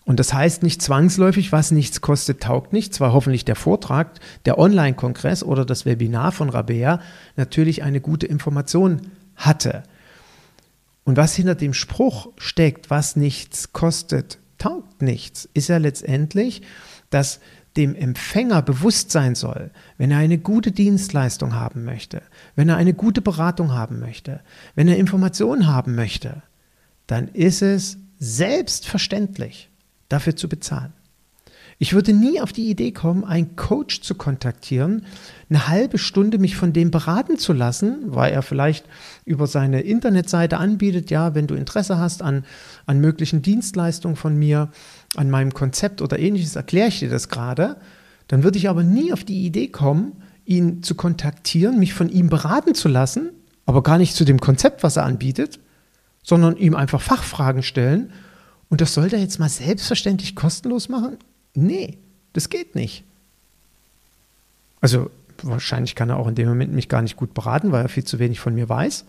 Und 0.05 0.21
das 0.21 0.35
heißt 0.35 0.63
nicht 0.63 0.83
zwangsläufig, 0.83 1.51
was 1.51 1.71
nichts 1.71 2.01
kostet, 2.01 2.43
taugt 2.43 2.73
nichts, 2.73 3.01
weil 3.01 3.13
hoffentlich 3.13 3.45
der 3.45 3.57
Vortrag, 3.57 4.21
der 4.45 4.59
Online-Kongress 4.59 5.43
oder 5.43 5.65
das 5.65 5.87
Webinar 5.87 6.31
von 6.33 6.51
Rabea 6.51 7.01
natürlich 7.37 7.83
eine 7.83 8.01
gute 8.01 8.27
Information 8.27 9.01
hatte. 9.35 9.83
Und 11.05 11.17
was 11.17 11.35
hinter 11.35 11.55
dem 11.55 11.75
Spruch 11.75 12.29
steckt, 12.37 12.91
was 12.91 13.17
nichts 13.17 13.73
kostet, 13.73 14.39
taugt 14.59 15.03
nichts, 15.03 15.49
ist 15.55 15.69
ja 15.69 15.79
letztendlich, 15.79 16.63
dass 17.11 17.41
dem 17.77 17.95
Empfänger 17.95 18.63
bewusst 18.63 19.11
sein 19.11 19.35
soll, 19.35 19.71
wenn 19.99 20.11
er 20.11 20.19
eine 20.19 20.39
gute 20.39 20.71
Dienstleistung 20.71 21.55
haben 21.55 21.85
möchte, 21.85 22.23
wenn 22.55 22.69
er 22.69 22.77
eine 22.77 22.95
gute 22.95 23.21
Beratung 23.21 23.73
haben 23.73 24.01
möchte, 24.01 24.41
wenn 24.75 24.89
er 24.89 24.97
Informationen 24.97 25.67
haben 25.67 25.95
möchte, 25.95 26.43
dann 27.07 27.29
ist 27.29 27.63
es 27.63 27.99
selbstverständlich, 28.19 29.71
dafür 30.09 30.37
zu 30.37 30.49
bezahlen. 30.49 30.93
Ich 31.79 31.93
würde 31.93 32.13
nie 32.13 32.41
auf 32.41 32.53
die 32.53 32.71
Idee 32.71 32.93
kommen, 32.93 33.25
einen 33.25 33.57
Coach 33.57 34.01
zu 34.01 34.15
kontaktieren, 34.15 35.07
eine 35.51 35.67
halbe 35.67 35.99
Stunde 35.99 36.39
mich 36.39 36.57
von 36.57 36.73
dem 36.73 36.91
beraten 36.91 37.37
zu 37.37 37.53
lassen, 37.53 37.99
weil 38.07 38.33
er 38.33 38.43
vielleicht 38.43 38.87
über 39.25 39.47
seine 39.47 39.81
Internetseite 39.81 40.59
anbietet, 40.59 41.11
ja, 41.11 41.35
wenn 41.35 41.49
du 41.49 41.55
Interesse 41.55 41.99
hast 41.99 42.23
an, 42.23 42.45
an 42.87 43.01
möglichen 43.01 43.43
Dienstleistungen 43.43 44.17
von 44.17 44.37
mir, 44.37 44.71
an 45.17 45.31
meinem 45.31 45.53
Konzept 45.53 46.01
oder 46.01 46.19
ähnliches, 46.19 46.55
erkläre 46.55 46.89
ich 46.89 47.01
dir 47.01 47.11
das 47.11 47.29
gerade. 47.29 47.77
Dann 48.29 48.45
würde 48.45 48.59
ich 48.59 48.69
aber 48.69 48.85
nie 48.85 49.13
auf 49.13 49.25
die 49.25 49.45
Idee 49.45 49.69
kommen, 49.69 50.13
ihn 50.45 50.83
zu 50.83 50.95
kontaktieren, 50.95 51.79
mich 51.79 51.93
von 51.93 52.09
ihm 52.09 52.29
beraten 52.29 52.75
zu 52.75 52.89
lassen, 52.89 53.31
aber 53.67 53.83
gar 53.83 53.99
nicht 53.99 54.15
zu 54.15 54.25
dem 54.25 54.41
Konzept, 54.41 54.83
was 54.83 54.97
er 54.97 55.05
anbietet, 55.05 55.59
sondern 56.23 56.57
ihm 56.57 56.75
einfach 56.75 57.01
Fachfragen 57.01 57.63
stellen. 57.63 58.13
Und 58.75 58.81
das 58.81 58.93
soll 58.93 59.07
er 59.13 59.21
jetzt 59.21 59.39
mal 59.39 59.49
selbstverständlich 59.49 60.35
kostenlos 60.35 60.89
machen? 60.89 61.19
Nee, 61.55 61.97
das 62.33 62.49
geht 62.49 62.75
nicht. 62.75 63.05
Also 64.81 65.13
wahrscheinlich 65.45 65.95
kann 65.95 66.11
er 66.11 66.17
auch 66.17 66.27
in 66.27 66.35
dem 66.35 66.49
Moment 66.49 66.73
mich 66.73 66.89
gar 66.89 67.01
nicht 67.01 67.15
gut 67.15 67.35
beraten, 67.35 67.71
weil 67.71 67.85
er 67.85 67.89
viel 67.89 68.03
zu 68.03 68.19
wenig 68.19 68.41
von 68.41 68.53
mir 68.53 68.69
weiß. 68.69 69.05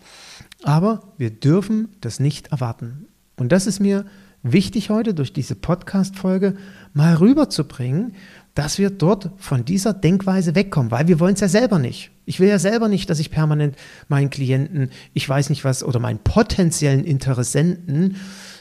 Aber 0.62 1.02
wir 1.18 1.30
dürfen 1.30 1.88
das 2.00 2.20
nicht 2.20 2.52
erwarten. 2.52 3.08
Und 3.34 3.50
das 3.50 3.66
ist 3.66 3.80
mir 3.80 4.04
wichtig 4.44 4.88
heute 4.88 5.14
durch 5.14 5.32
diese 5.32 5.56
Podcast-Folge 5.56 6.56
mal 6.94 7.16
rüberzubringen, 7.16 8.14
dass 8.54 8.78
wir 8.78 8.90
dort 8.90 9.30
von 9.36 9.64
dieser 9.64 9.94
Denkweise 9.94 10.54
wegkommen, 10.54 10.92
weil 10.92 11.08
wir 11.08 11.18
wollen 11.18 11.34
es 11.34 11.40
ja 11.40 11.48
selber 11.48 11.80
nicht. 11.80 12.12
Ich 12.24 12.38
will 12.38 12.48
ja 12.48 12.60
selber 12.60 12.86
nicht, 12.86 13.10
dass 13.10 13.18
ich 13.18 13.32
permanent 13.32 13.74
meinen 14.06 14.30
Klienten, 14.30 14.90
ich 15.12 15.28
weiß 15.28 15.50
nicht 15.50 15.64
was, 15.64 15.82
oder 15.82 15.98
meinen 15.98 16.20
potenziellen 16.20 17.04
Interessenten 17.04 18.16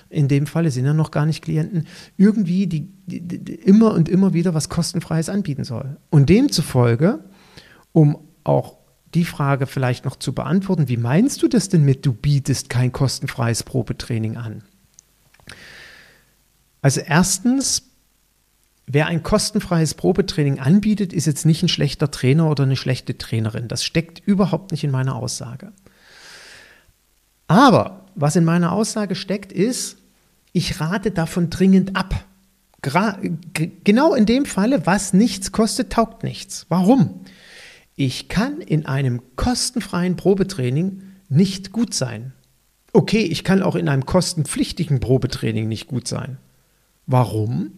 in 0.09 0.27
dem 0.27 0.47
Falle 0.47 0.71
sind 0.71 0.85
ja 0.85 0.93
noch 0.93 1.11
gar 1.11 1.25
nicht 1.25 1.43
Klienten, 1.43 1.87
irgendwie 2.17 2.67
die, 2.67 2.89
die, 3.05 3.21
die, 3.21 3.53
immer 3.53 3.93
und 3.93 4.09
immer 4.09 4.33
wieder 4.33 4.53
was 4.53 4.69
kostenfreies 4.69 5.29
anbieten 5.29 5.63
soll. 5.63 5.97
Und 6.09 6.29
demzufolge, 6.29 7.19
um 7.91 8.17
auch 8.43 8.77
die 9.13 9.25
Frage 9.25 9.65
vielleicht 9.65 10.05
noch 10.05 10.17
zu 10.17 10.33
beantworten, 10.33 10.87
wie 10.87 10.97
meinst 10.97 11.41
du 11.41 11.47
das 11.47 11.69
denn 11.69 11.83
mit, 11.83 12.05
du 12.05 12.13
bietest 12.13 12.69
kein 12.69 12.91
kostenfreies 12.91 13.63
Probetraining 13.63 14.37
an? 14.37 14.63
Also 16.81 17.01
erstens, 17.01 17.83
wer 18.85 19.07
ein 19.07 19.23
kostenfreies 19.23 19.95
Probetraining 19.95 20.59
anbietet, 20.59 21.13
ist 21.13 21.25
jetzt 21.25 21.45
nicht 21.45 21.63
ein 21.63 21.69
schlechter 21.69 22.11
Trainer 22.11 22.49
oder 22.49 22.63
eine 22.63 22.75
schlechte 22.75 23.17
Trainerin. 23.17 23.67
Das 23.67 23.83
steckt 23.83 24.19
überhaupt 24.19 24.71
nicht 24.71 24.83
in 24.83 24.91
meiner 24.91 25.15
Aussage. 25.15 25.71
Aber 27.47 28.04
was 28.15 28.35
in 28.35 28.45
meiner 28.45 28.71
Aussage 28.71 29.15
steckt, 29.15 29.51
ist, 29.51 29.97
ich 30.51 30.79
rate 30.79 31.11
davon 31.11 31.49
dringend 31.49 31.95
ab. 31.95 32.25
Gra 32.81 33.19
genau 33.83 34.13
in 34.13 34.25
dem 34.25 34.45
Falle, 34.45 34.85
was 34.85 35.13
nichts 35.13 35.51
kostet, 35.51 35.91
taugt 35.91 36.23
nichts. 36.23 36.65
Warum? 36.69 37.21
Ich 37.95 38.27
kann 38.27 38.61
in 38.61 38.85
einem 38.85 39.21
kostenfreien 39.35 40.15
Probetraining 40.15 41.01
nicht 41.29 41.71
gut 41.71 41.93
sein. 41.93 42.33
Okay, 42.93 43.23
ich 43.23 43.43
kann 43.43 43.61
auch 43.61 43.75
in 43.75 43.89
einem 43.89 44.05
kostenpflichtigen 44.05 44.99
Probetraining 44.99 45.67
nicht 45.67 45.87
gut 45.87 46.07
sein. 46.07 46.37
Warum? 47.07 47.71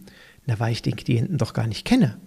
Na, 0.46 0.60
weil 0.60 0.72
ich 0.72 0.82
den 0.82 0.96
Klienten 0.96 1.38
doch 1.38 1.54
gar 1.54 1.68
nicht 1.68 1.86
kenne. 1.86 2.18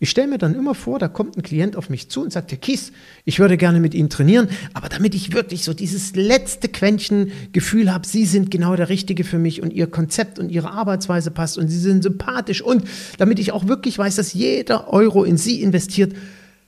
Ich 0.00 0.10
stelle 0.10 0.28
mir 0.28 0.38
dann 0.38 0.54
immer 0.54 0.76
vor, 0.76 1.00
da 1.00 1.08
kommt 1.08 1.36
ein 1.36 1.42
Klient 1.42 1.74
auf 1.74 1.90
mich 1.90 2.08
zu 2.08 2.22
und 2.22 2.32
sagt, 2.32 2.52
Herr 2.52 2.58
Kies, 2.58 2.92
ich 3.24 3.40
würde 3.40 3.56
gerne 3.56 3.80
mit 3.80 3.94
Ihnen 3.94 4.08
trainieren, 4.08 4.48
aber 4.72 4.88
damit 4.88 5.12
ich 5.16 5.32
wirklich 5.32 5.64
so 5.64 5.74
dieses 5.74 6.14
letzte 6.14 6.68
Quäntchen 6.68 7.32
Gefühl 7.52 7.92
habe, 7.92 8.06
Sie 8.06 8.24
sind 8.24 8.52
genau 8.52 8.76
der 8.76 8.90
Richtige 8.90 9.24
für 9.24 9.38
mich 9.38 9.60
und 9.60 9.72
Ihr 9.72 9.88
Konzept 9.88 10.38
und 10.38 10.50
Ihre 10.50 10.70
Arbeitsweise 10.70 11.32
passt 11.32 11.58
und 11.58 11.68
Sie 11.68 11.80
sind 11.80 12.04
sympathisch 12.04 12.62
und 12.62 12.84
damit 13.18 13.40
ich 13.40 13.50
auch 13.50 13.66
wirklich 13.66 13.98
weiß, 13.98 14.14
dass 14.14 14.34
jeder 14.34 14.92
Euro 14.92 15.24
in 15.24 15.36
Sie 15.36 15.62
investiert, 15.62 16.14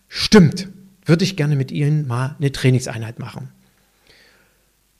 stimmt, 0.08 0.68
würde 1.04 1.22
ich 1.22 1.36
gerne 1.36 1.54
mit 1.54 1.70
Ihnen 1.70 2.08
mal 2.08 2.34
eine 2.40 2.50
Trainingseinheit 2.50 3.20
machen. 3.20 3.48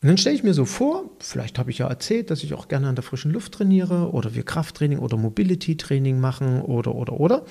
Und 0.02 0.08
dann 0.08 0.16
stelle 0.16 0.36
ich 0.36 0.44
mir 0.44 0.54
so 0.54 0.64
vor, 0.64 1.10
vielleicht 1.18 1.58
habe 1.58 1.72
ich 1.72 1.78
ja 1.78 1.88
erzählt, 1.88 2.30
dass 2.30 2.44
ich 2.44 2.54
auch 2.54 2.68
gerne 2.68 2.88
an 2.88 2.94
der 2.94 3.02
frischen 3.02 3.32
Luft 3.32 3.52
trainiere 3.52 4.12
oder 4.12 4.34
wir 4.36 4.44
Krafttraining 4.44 5.00
oder 5.00 5.16
Mobility-Training 5.16 6.20
machen 6.20 6.62
oder, 6.62 6.94
oder, 6.94 7.18
oder. 7.18 7.44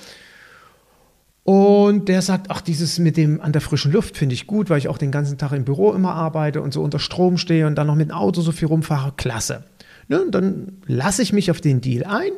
Und 1.50 2.08
der 2.08 2.22
sagt, 2.22 2.48
ach, 2.48 2.60
dieses 2.60 3.00
mit 3.00 3.16
dem 3.16 3.40
an 3.40 3.50
der 3.50 3.60
frischen 3.60 3.90
Luft 3.90 4.16
finde 4.16 4.34
ich 4.34 4.46
gut, 4.46 4.70
weil 4.70 4.78
ich 4.78 4.86
auch 4.86 4.98
den 4.98 5.10
ganzen 5.10 5.36
Tag 5.36 5.50
im 5.50 5.64
Büro 5.64 5.92
immer 5.92 6.14
arbeite 6.14 6.62
und 6.62 6.72
so 6.72 6.80
unter 6.80 7.00
Strom 7.00 7.38
stehe 7.38 7.66
und 7.66 7.74
dann 7.74 7.88
noch 7.88 7.96
mit 7.96 8.08
dem 8.08 8.14
Auto 8.14 8.40
so 8.40 8.52
viel 8.52 8.68
rumfahre. 8.68 9.14
Klasse. 9.16 9.64
Ne, 10.06 10.24
dann 10.30 10.78
lasse 10.86 11.22
ich 11.22 11.32
mich 11.32 11.50
auf 11.50 11.60
den 11.60 11.80
Deal 11.80 12.04
ein 12.04 12.30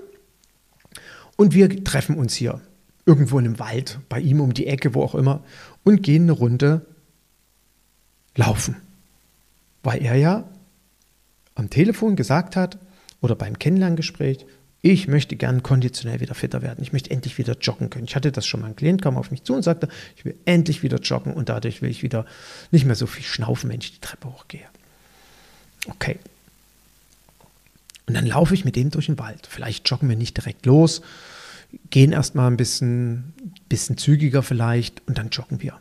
und 1.36 1.52
wir 1.52 1.84
treffen 1.84 2.16
uns 2.16 2.32
hier 2.32 2.62
irgendwo 3.04 3.38
in 3.38 3.44
einem 3.44 3.58
Wald, 3.58 3.98
bei 4.08 4.18
ihm 4.18 4.40
um 4.40 4.54
die 4.54 4.66
Ecke, 4.66 4.94
wo 4.94 5.02
auch 5.02 5.14
immer, 5.14 5.44
und 5.84 6.02
gehen 6.02 6.22
eine 6.22 6.32
Runde 6.32 6.86
Laufen. 8.34 8.76
Weil 9.82 10.02
er 10.02 10.14
ja 10.14 10.48
am 11.54 11.68
Telefon 11.68 12.16
gesagt 12.16 12.56
hat 12.56 12.78
oder 13.20 13.34
beim 13.34 13.58
Kennenlerngespräch, 13.58 14.46
ich 14.84 15.06
möchte 15.06 15.36
gern 15.36 15.62
konditionell 15.62 16.20
wieder 16.20 16.34
fitter 16.34 16.60
werden. 16.60 16.82
Ich 16.82 16.92
möchte 16.92 17.10
endlich 17.12 17.38
wieder 17.38 17.56
joggen 17.56 17.88
können. 17.88 18.06
Ich 18.06 18.16
hatte 18.16 18.32
das 18.32 18.44
schon 18.44 18.60
mal. 18.60 18.66
Ein 18.66 18.76
Klient 18.76 19.00
kam 19.00 19.16
auf 19.16 19.30
mich 19.30 19.44
zu 19.44 19.54
und 19.54 19.62
sagte, 19.62 19.88
ich 20.16 20.24
will 20.24 20.34
endlich 20.44 20.82
wieder 20.82 20.98
joggen 20.98 21.34
und 21.34 21.48
dadurch 21.48 21.82
will 21.82 21.90
ich 21.90 22.02
wieder 22.02 22.26
nicht 22.72 22.84
mehr 22.84 22.96
so 22.96 23.06
viel 23.06 23.24
schnaufen, 23.24 23.70
wenn 23.70 23.80
ich 23.80 23.92
die 23.92 24.00
Treppe 24.00 24.28
hochgehe. 24.28 24.66
Okay. 25.86 26.18
Und 28.06 28.14
dann 28.14 28.26
laufe 28.26 28.54
ich 28.54 28.64
mit 28.64 28.74
dem 28.74 28.90
durch 28.90 29.06
den 29.06 29.20
Wald. 29.20 29.46
Vielleicht 29.48 29.88
joggen 29.88 30.08
wir 30.08 30.16
nicht 30.16 30.36
direkt 30.36 30.66
los, 30.66 31.00
gehen 31.90 32.10
erstmal 32.10 32.50
ein 32.50 32.56
bisschen, 32.56 33.32
bisschen 33.68 33.96
zügiger 33.96 34.42
vielleicht 34.42 35.00
und 35.06 35.16
dann 35.16 35.28
joggen 35.28 35.62
wir. 35.62 35.78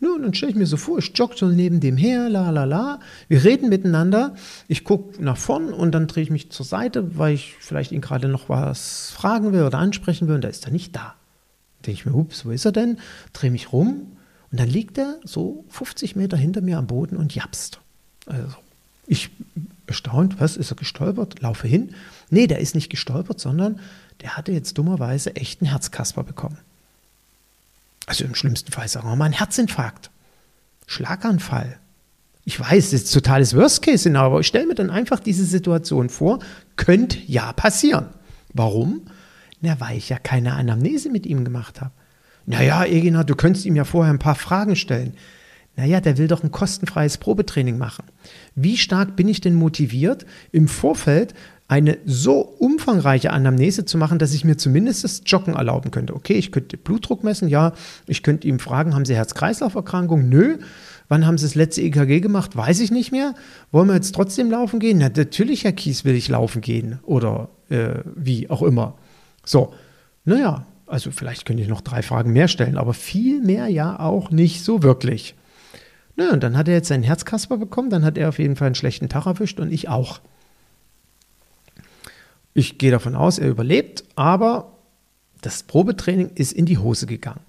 Nun, 0.00 0.22
dann 0.22 0.32
stelle 0.32 0.52
ich 0.52 0.56
mir 0.56 0.66
so 0.66 0.78
vor, 0.78 0.98
ich 0.98 1.12
jogge 1.14 1.36
so 1.36 1.46
neben 1.46 1.80
dem 1.80 1.98
her, 1.98 2.30
la 2.30 2.50
la 2.50 2.64
la. 2.64 3.00
Wir 3.28 3.44
reden 3.44 3.68
miteinander. 3.68 4.34
Ich 4.66 4.82
gucke 4.82 5.22
nach 5.22 5.36
vorn 5.36 5.74
und 5.74 5.92
dann 5.92 6.06
drehe 6.06 6.22
ich 6.22 6.30
mich 6.30 6.50
zur 6.50 6.64
Seite, 6.64 7.18
weil 7.18 7.34
ich 7.34 7.54
vielleicht 7.60 7.92
ihn 7.92 8.00
gerade 8.00 8.28
noch 8.28 8.48
was 8.48 9.10
fragen 9.10 9.52
will 9.52 9.62
oder 9.62 9.78
ansprechen 9.78 10.26
will 10.26 10.36
und 10.36 10.44
da 10.44 10.48
ist 10.48 10.64
er 10.64 10.72
nicht 10.72 10.96
da. 10.96 11.14
Denke 11.86 12.00
ich 12.00 12.06
mir, 12.06 12.14
ups, 12.14 12.46
wo 12.46 12.50
ist 12.50 12.64
er 12.64 12.72
denn? 12.72 12.98
Drehe 13.34 13.50
mich 13.50 13.72
rum 13.72 14.16
und 14.50 14.58
dann 14.60 14.68
liegt 14.68 14.96
er 14.96 15.20
so 15.24 15.64
50 15.68 16.16
Meter 16.16 16.36
hinter 16.36 16.62
mir 16.62 16.78
am 16.78 16.86
Boden 16.86 17.16
und 17.16 17.34
japst. 17.34 17.80
Also 18.26 18.56
ich 19.06 19.30
erstaunt, 19.86 20.40
was, 20.40 20.56
ist 20.56 20.72
er 20.72 20.76
gestolpert? 20.76 21.40
Laufe 21.40 21.68
hin. 21.68 21.94
Nee, 22.30 22.46
der 22.46 22.60
ist 22.60 22.74
nicht 22.74 22.90
gestolpert, 22.90 23.40
sondern 23.40 23.80
der 24.22 24.36
hatte 24.36 24.52
jetzt 24.52 24.78
dummerweise 24.78 25.36
echt 25.36 25.60
einen 25.60 25.70
Herzkasper 25.70 26.22
bekommen. 26.22 26.58
Also 28.10 28.24
im 28.24 28.34
schlimmsten 28.34 28.72
Fall 28.72 28.88
sagen 28.88 29.06
wir 29.08 29.14
mal 29.14 29.26
ein 29.26 29.32
Herzinfarkt, 29.32 30.10
Schlaganfall. 30.88 31.78
Ich 32.44 32.58
weiß, 32.58 32.90
das 32.90 33.02
ist 33.02 33.14
totales 33.14 33.54
Worst-Case-Szenario, 33.54 34.26
aber 34.26 34.40
ich 34.40 34.48
stelle 34.48 34.66
mir 34.66 34.74
dann 34.74 34.90
einfach 34.90 35.20
diese 35.20 35.44
Situation 35.44 36.08
vor, 36.08 36.40
könnte 36.74 37.18
ja 37.28 37.52
passieren. 37.52 38.06
Warum? 38.52 39.02
Na, 39.60 39.78
weil 39.78 39.96
ich 39.96 40.08
ja 40.08 40.18
keine 40.18 40.54
Anamnese 40.54 41.08
mit 41.08 41.24
ihm 41.24 41.44
gemacht 41.44 41.80
habe. 41.80 41.92
Naja, 42.46 42.84
Egina, 42.84 43.22
du 43.22 43.36
könntest 43.36 43.64
ihm 43.64 43.76
ja 43.76 43.84
vorher 43.84 44.12
ein 44.12 44.18
paar 44.18 44.34
Fragen 44.34 44.74
stellen. 44.74 45.14
Naja, 45.80 46.02
der 46.02 46.18
will 46.18 46.28
doch 46.28 46.44
ein 46.44 46.50
kostenfreies 46.50 47.16
Probetraining 47.16 47.78
machen. 47.78 48.04
Wie 48.54 48.76
stark 48.76 49.16
bin 49.16 49.28
ich 49.28 49.40
denn 49.40 49.54
motiviert, 49.54 50.26
im 50.52 50.68
Vorfeld 50.68 51.32
eine 51.68 51.96
so 52.04 52.40
umfangreiche 52.40 53.32
Anamnese 53.32 53.86
zu 53.86 53.96
machen, 53.96 54.18
dass 54.18 54.34
ich 54.34 54.44
mir 54.44 54.58
zumindest 54.58 55.04
das 55.04 55.22
Joggen 55.24 55.54
erlauben 55.54 55.90
könnte. 55.90 56.14
Okay, 56.14 56.34
ich 56.34 56.52
könnte 56.52 56.76
Blutdruck 56.76 57.24
messen, 57.24 57.48
ja, 57.48 57.72
ich 58.06 58.22
könnte 58.22 58.46
ihm 58.46 58.58
fragen, 58.58 58.94
haben 58.94 59.06
Sie 59.06 59.14
Herz-Kreislauf-Erkrankung? 59.14 60.28
Nö. 60.28 60.58
Wann 61.08 61.26
haben 61.26 61.38
Sie 61.38 61.46
das 61.46 61.54
letzte 61.54 61.80
EKG 61.80 62.20
gemacht? 62.20 62.54
Weiß 62.54 62.78
ich 62.80 62.90
nicht 62.90 63.10
mehr. 63.10 63.34
Wollen 63.72 63.88
wir 63.88 63.94
jetzt 63.94 64.14
trotzdem 64.14 64.50
laufen 64.50 64.80
gehen? 64.80 64.98
Na, 64.98 65.08
natürlich, 65.08 65.64
Herr 65.64 65.72
Kies, 65.72 66.04
will 66.04 66.14
ich 66.14 66.28
laufen 66.28 66.60
gehen 66.60 66.98
oder 67.04 67.48
äh, 67.70 68.00
wie 68.16 68.50
auch 68.50 68.62
immer. 68.62 68.98
So, 69.46 69.72
naja, 70.26 70.66
also 70.86 71.10
vielleicht 71.10 71.46
könnte 71.46 71.62
ich 71.62 71.70
noch 71.70 71.80
drei 71.80 72.02
Fragen 72.02 72.34
mehr 72.34 72.48
stellen, 72.48 72.76
aber 72.76 72.92
viel 72.92 73.40
mehr 73.40 73.68
ja 73.68 73.98
auch 73.98 74.30
nicht 74.30 74.62
so 74.62 74.82
wirklich. 74.82 75.36
Naja, 76.16 76.32
und 76.32 76.42
dann 76.42 76.56
hat 76.56 76.68
er 76.68 76.74
jetzt 76.74 76.88
seinen 76.88 77.02
Herzkasper 77.02 77.56
bekommen, 77.56 77.90
dann 77.90 78.04
hat 78.04 78.18
er 78.18 78.28
auf 78.28 78.38
jeden 78.38 78.56
Fall 78.56 78.66
einen 78.66 78.74
schlechten 78.74 79.08
Tag 79.08 79.26
erwischt 79.26 79.60
und 79.60 79.72
ich 79.72 79.88
auch. 79.88 80.20
Ich 82.52 82.78
gehe 82.78 82.90
davon 82.90 83.14
aus, 83.14 83.38
er 83.38 83.48
überlebt, 83.48 84.04
aber 84.16 84.76
das 85.40 85.62
Probetraining 85.62 86.30
ist 86.34 86.52
in 86.52 86.66
die 86.66 86.78
Hose 86.78 87.06
gegangen. 87.06 87.40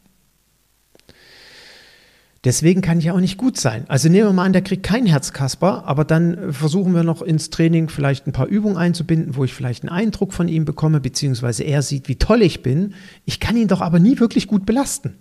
Deswegen 2.43 2.81
kann 2.81 2.97
ich 2.97 3.05
ja 3.05 3.13
auch 3.13 3.19
nicht 3.19 3.37
gut 3.37 3.59
sein. 3.59 3.85
Also 3.87 4.09
nehmen 4.09 4.29
wir 4.29 4.33
mal 4.33 4.45
an, 4.45 4.53
der 4.53 4.63
kriegt 4.63 4.81
kein 4.81 5.05
Herzkasper, 5.05 5.83
aber 5.85 6.05
dann 6.05 6.51
versuchen 6.51 6.95
wir 6.95 7.03
noch 7.03 7.21
ins 7.21 7.51
Training 7.51 7.87
vielleicht 7.87 8.25
ein 8.25 8.31
paar 8.31 8.47
Übungen 8.47 8.77
einzubinden, 8.77 9.35
wo 9.35 9.43
ich 9.43 9.53
vielleicht 9.53 9.83
einen 9.83 9.89
Eindruck 9.89 10.33
von 10.33 10.47
ihm 10.47 10.65
bekomme, 10.65 10.99
beziehungsweise 10.99 11.63
er 11.63 11.83
sieht, 11.83 12.07
wie 12.07 12.15
toll 12.15 12.41
ich 12.41 12.63
bin. 12.63 12.95
Ich 13.25 13.39
kann 13.39 13.57
ihn 13.57 13.67
doch 13.67 13.81
aber 13.81 13.99
nie 13.99 14.19
wirklich 14.19 14.47
gut 14.47 14.65
belasten. 14.65 15.17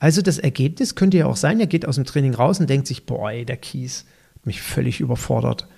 Also 0.00 0.22
das 0.22 0.38
Ergebnis 0.38 0.94
könnte 0.94 1.18
ja 1.18 1.26
auch 1.26 1.36
sein, 1.36 1.60
er 1.60 1.66
geht 1.66 1.86
aus 1.86 1.96
dem 1.96 2.06
Training 2.06 2.34
raus 2.34 2.58
und 2.58 2.70
denkt 2.70 2.86
sich, 2.86 3.04
boah, 3.04 3.30
ey, 3.30 3.44
der 3.44 3.58
Kies 3.58 4.06
hat 4.34 4.46
mich 4.46 4.62
völlig 4.62 4.98
überfordert, 5.00 5.68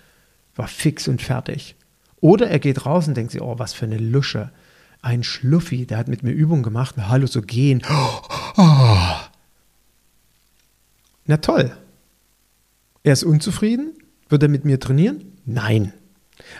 war 0.54 0.68
fix 0.68 1.08
und 1.08 1.20
fertig. 1.20 1.74
Oder 2.20 2.48
er 2.48 2.60
geht 2.60 2.86
raus 2.86 3.08
und 3.08 3.16
denkt 3.16 3.32
sich, 3.32 3.42
oh, 3.42 3.58
was 3.58 3.74
für 3.74 3.84
eine 3.84 3.98
Lusche. 3.98 4.52
Ein 5.02 5.24
Schluffi, 5.24 5.86
der 5.86 5.98
hat 5.98 6.06
mit 6.06 6.22
mir 6.22 6.30
Übungen 6.30 6.62
gemacht, 6.62 6.94
hallo, 6.96 7.26
so 7.26 7.42
gehen. 7.42 7.82
Oh. 7.90 8.62
Na 11.26 11.36
toll. 11.38 11.76
Er 13.02 13.14
ist 13.14 13.24
unzufrieden? 13.24 13.90
Wird 14.28 14.44
er 14.44 14.48
mit 14.48 14.64
mir 14.64 14.78
trainieren? 14.78 15.32
Nein. 15.44 15.92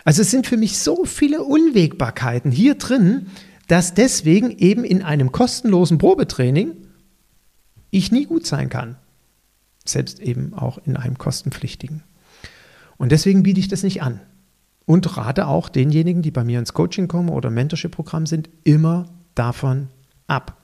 Also 0.03 0.21
es 0.21 0.31
sind 0.31 0.47
für 0.47 0.57
mich 0.57 0.79
so 0.79 1.05
viele 1.05 1.43
Unwägbarkeiten 1.43 2.51
hier 2.51 2.75
drin, 2.75 3.27
dass 3.69 3.93
deswegen 3.93 4.51
eben 4.51 4.83
in 4.83 5.01
einem 5.01 5.31
kostenlosen 5.31 5.97
Probetraining 5.97 6.82
ich 7.93 8.11
nie 8.11 8.25
gut 8.25 8.45
sein 8.45 8.69
kann. 8.69 8.97
Selbst 9.85 10.19
eben 10.19 10.53
auch 10.53 10.79
in 10.85 10.97
einem 10.97 11.17
kostenpflichtigen. 11.17 12.03
Und 12.97 13.11
deswegen 13.11 13.43
biete 13.43 13.59
ich 13.59 13.67
das 13.67 13.83
nicht 13.83 14.01
an. 14.01 14.21
Und 14.85 15.17
rate 15.17 15.47
auch 15.47 15.69
denjenigen, 15.69 16.21
die 16.21 16.31
bei 16.31 16.43
mir 16.43 16.59
ins 16.59 16.73
Coaching 16.73 17.07
kommen 17.07 17.29
oder 17.29 17.49
Mentorship-Programm 17.49 18.25
sind, 18.25 18.49
immer 18.63 19.05
davon 19.35 19.89
ab. 20.27 20.57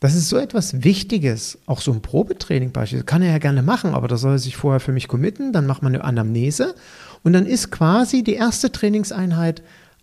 Das 0.00 0.16
ist 0.16 0.28
so 0.28 0.36
etwas 0.36 0.82
Wichtiges, 0.82 1.58
auch 1.66 1.80
so 1.80 1.92
ein 1.92 2.02
Probetraining 2.02 2.72
beispielsweise, 2.72 3.04
kann 3.04 3.22
er 3.22 3.30
ja 3.30 3.38
gerne 3.38 3.62
machen, 3.62 3.94
aber 3.94 4.08
da 4.08 4.16
soll 4.16 4.32
er 4.32 4.38
sich 4.40 4.56
vorher 4.56 4.80
für 4.80 4.90
mich 4.90 5.06
committen, 5.06 5.52
dann 5.52 5.64
macht 5.64 5.82
man 5.82 5.94
eine 5.94 6.02
Anamnese 6.02 6.74
und 7.22 7.32
dann 7.32 7.46
ist 7.46 7.70
quasi 7.70 8.24
die 8.24 8.34
erste 8.34 8.72
Trainingseinheit 8.72 9.62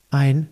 ein 0.09 0.47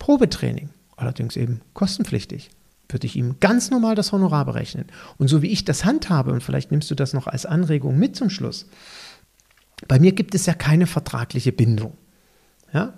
Probetraining, 0.00 0.70
allerdings 0.96 1.36
eben 1.36 1.60
kostenpflichtig. 1.74 2.50
Würde 2.92 3.06
ich 3.06 3.16
ihm 3.16 3.36
ganz 3.40 3.70
normal 3.70 3.94
das 3.94 4.12
Honorar 4.12 4.44
berechnen. 4.44 4.86
Und 5.18 5.28
so 5.28 5.42
wie 5.42 5.48
ich 5.48 5.64
das 5.64 5.84
handhabe, 5.84 6.32
und 6.32 6.42
vielleicht 6.42 6.70
nimmst 6.70 6.90
du 6.90 6.94
das 6.94 7.12
noch 7.12 7.26
als 7.26 7.46
Anregung 7.46 7.98
mit 7.98 8.16
zum 8.16 8.30
Schluss, 8.30 8.66
bei 9.88 9.98
mir 9.98 10.12
gibt 10.12 10.34
es 10.34 10.46
ja 10.46 10.54
keine 10.54 10.86
vertragliche 10.86 11.52
Bindung. 11.52 11.94
Ja? 12.72 12.94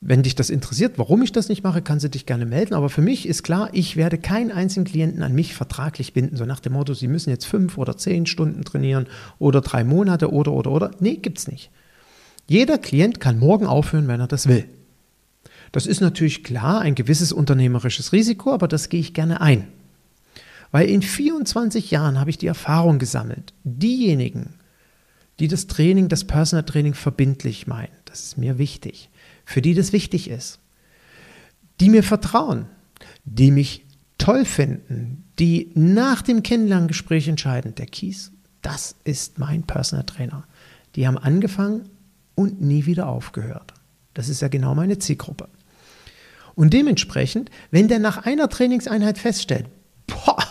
Wenn 0.00 0.22
dich 0.22 0.34
das 0.34 0.50
interessiert, 0.50 0.98
warum 0.98 1.22
ich 1.22 1.32
das 1.32 1.48
nicht 1.48 1.64
mache, 1.64 1.82
kannst 1.82 2.04
du 2.04 2.10
dich 2.10 2.26
gerne 2.26 2.46
melden. 2.46 2.74
Aber 2.74 2.90
für 2.90 3.00
mich 3.02 3.26
ist 3.26 3.42
klar, 3.42 3.70
ich 3.72 3.96
werde 3.96 4.18
keinen 4.18 4.52
einzigen 4.52 4.84
Klienten 4.84 5.22
an 5.22 5.34
mich 5.34 5.54
vertraglich 5.54 6.12
binden. 6.12 6.36
So 6.36 6.44
nach 6.44 6.60
dem 6.60 6.74
Motto, 6.74 6.94
sie 6.94 7.08
müssen 7.08 7.30
jetzt 7.30 7.46
fünf 7.46 7.78
oder 7.78 7.96
zehn 7.96 8.26
Stunden 8.26 8.64
trainieren 8.64 9.06
oder 9.38 9.62
drei 9.62 9.84
Monate 9.84 10.32
oder, 10.32 10.52
oder, 10.52 10.70
oder. 10.70 10.90
Nee, 11.00 11.16
gibt's 11.16 11.48
nicht. 11.48 11.70
Jeder 12.46 12.78
Klient 12.78 13.20
kann 13.20 13.38
morgen 13.38 13.66
aufhören, 13.66 14.06
wenn 14.06 14.20
er 14.20 14.28
das 14.28 14.46
will. 14.46 14.66
Das 15.76 15.86
ist 15.86 16.00
natürlich 16.00 16.42
klar 16.42 16.80
ein 16.80 16.94
gewisses 16.94 17.32
unternehmerisches 17.32 18.14
Risiko, 18.14 18.54
aber 18.54 18.66
das 18.66 18.88
gehe 18.88 18.98
ich 18.98 19.12
gerne 19.12 19.42
ein. 19.42 19.68
Weil 20.70 20.88
in 20.88 21.02
24 21.02 21.90
Jahren 21.90 22.18
habe 22.18 22.30
ich 22.30 22.38
die 22.38 22.46
Erfahrung 22.46 22.98
gesammelt, 22.98 23.52
diejenigen, 23.62 24.54
die 25.38 25.48
das 25.48 25.66
Training, 25.66 26.08
das 26.08 26.24
Personal 26.24 26.64
Training 26.64 26.94
verbindlich 26.94 27.66
meinen. 27.66 27.92
Das 28.06 28.22
ist 28.22 28.38
mir 28.38 28.56
wichtig. 28.56 29.10
Für 29.44 29.60
die 29.60 29.74
das 29.74 29.92
wichtig 29.92 30.30
ist. 30.30 30.60
Die 31.80 31.90
mir 31.90 32.02
vertrauen, 32.02 32.64
die 33.26 33.50
mich 33.50 33.84
toll 34.16 34.46
finden, 34.46 35.24
die 35.38 35.72
nach 35.74 36.22
dem 36.22 36.42
Kennenlerngespräch 36.42 37.28
entscheiden, 37.28 37.74
der 37.74 37.84
Kies, 37.84 38.32
das 38.62 38.96
ist 39.04 39.38
mein 39.38 39.64
Personal 39.64 40.06
Trainer. 40.06 40.44
Die 40.94 41.06
haben 41.06 41.18
angefangen 41.18 41.90
und 42.34 42.62
nie 42.62 42.86
wieder 42.86 43.08
aufgehört. 43.08 43.74
Das 44.14 44.30
ist 44.30 44.40
ja 44.40 44.48
genau 44.48 44.74
meine 44.74 44.98
Zielgruppe. 44.98 45.50
Und 46.56 46.72
dementsprechend, 46.72 47.50
wenn 47.70 47.86
der 47.86 48.00
nach 48.00 48.24
einer 48.24 48.48
Trainingseinheit 48.48 49.18
feststellt, 49.18 49.66
boah, 50.06 50.42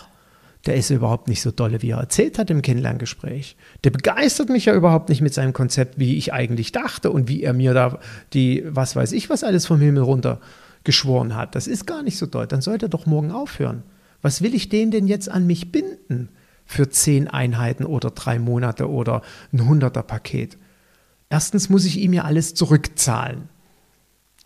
der 0.66 0.76
ist 0.76 0.92
überhaupt 0.92 1.28
nicht 1.28 1.42
so 1.42 1.52
dolle, 1.52 1.82
wie 1.82 1.90
er 1.90 2.00
erzählt 2.00 2.40
hat 2.40 2.50
im 2.50 2.62
Kennenlerngespräch. 2.62 3.58
Der 3.84 3.90
begeistert 3.90 4.50
mich 4.50 4.66
ja 4.66 4.76
überhaupt 4.76 5.10
nicht 5.10 5.22
mit 5.22 5.34
seinem 5.34 5.52
Konzept, 5.52 6.00
wie 6.00 6.16
ich 6.16 6.32
eigentlich 6.32 6.72
dachte 6.72 7.12
und 7.12 7.28
wie 7.28 7.44
er 7.44 7.54
mir 7.54 7.74
da 7.74 8.00
die, 8.34 8.64
was 8.68 8.96
weiß 8.96 9.12
ich, 9.12 9.30
was 9.30 9.44
alles 9.44 9.66
vom 9.66 9.82
Himmel 9.82 10.04
runter 10.04 10.40
geschworen 10.84 11.36
hat. 11.36 11.56
Das 11.56 11.68
ist 11.68 11.86
gar 11.86 12.04
nicht 12.04 12.18
so 12.18 12.28
doll. 12.28 12.48
Dann 12.48 12.62
sollte 12.62 12.86
er 12.86 12.90
doch 12.90 13.08
morgen 13.08 13.32
aufhören. 13.32 13.84
Was 14.22 14.42
will 14.42 14.56
ich 14.56 14.70
den 14.70 14.92
denn 14.92 15.08
jetzt 15.08 15.30
an 15.30 15.46
mich 15.46 15.72
binden 15.72 16.30
für 16.66 16.90
zehn 16.90 17.28
Einheiten 17.28 17.86
oder 17.86 18.12
drei 18.12 18.40
Monate 18.40 18.90
oder 18.90 19.22
ein 19.52 19.68
hunderter 19.68 20.04
Paket? 20.04 20.58
Erstens 21.30 21.70
muss 21.70 21.86
ich 21.86 22.00
ihm 22.00 22.14
ja 22.14 22.24
alles 22.24 22.54
zurückzahlen. 22.54 23.50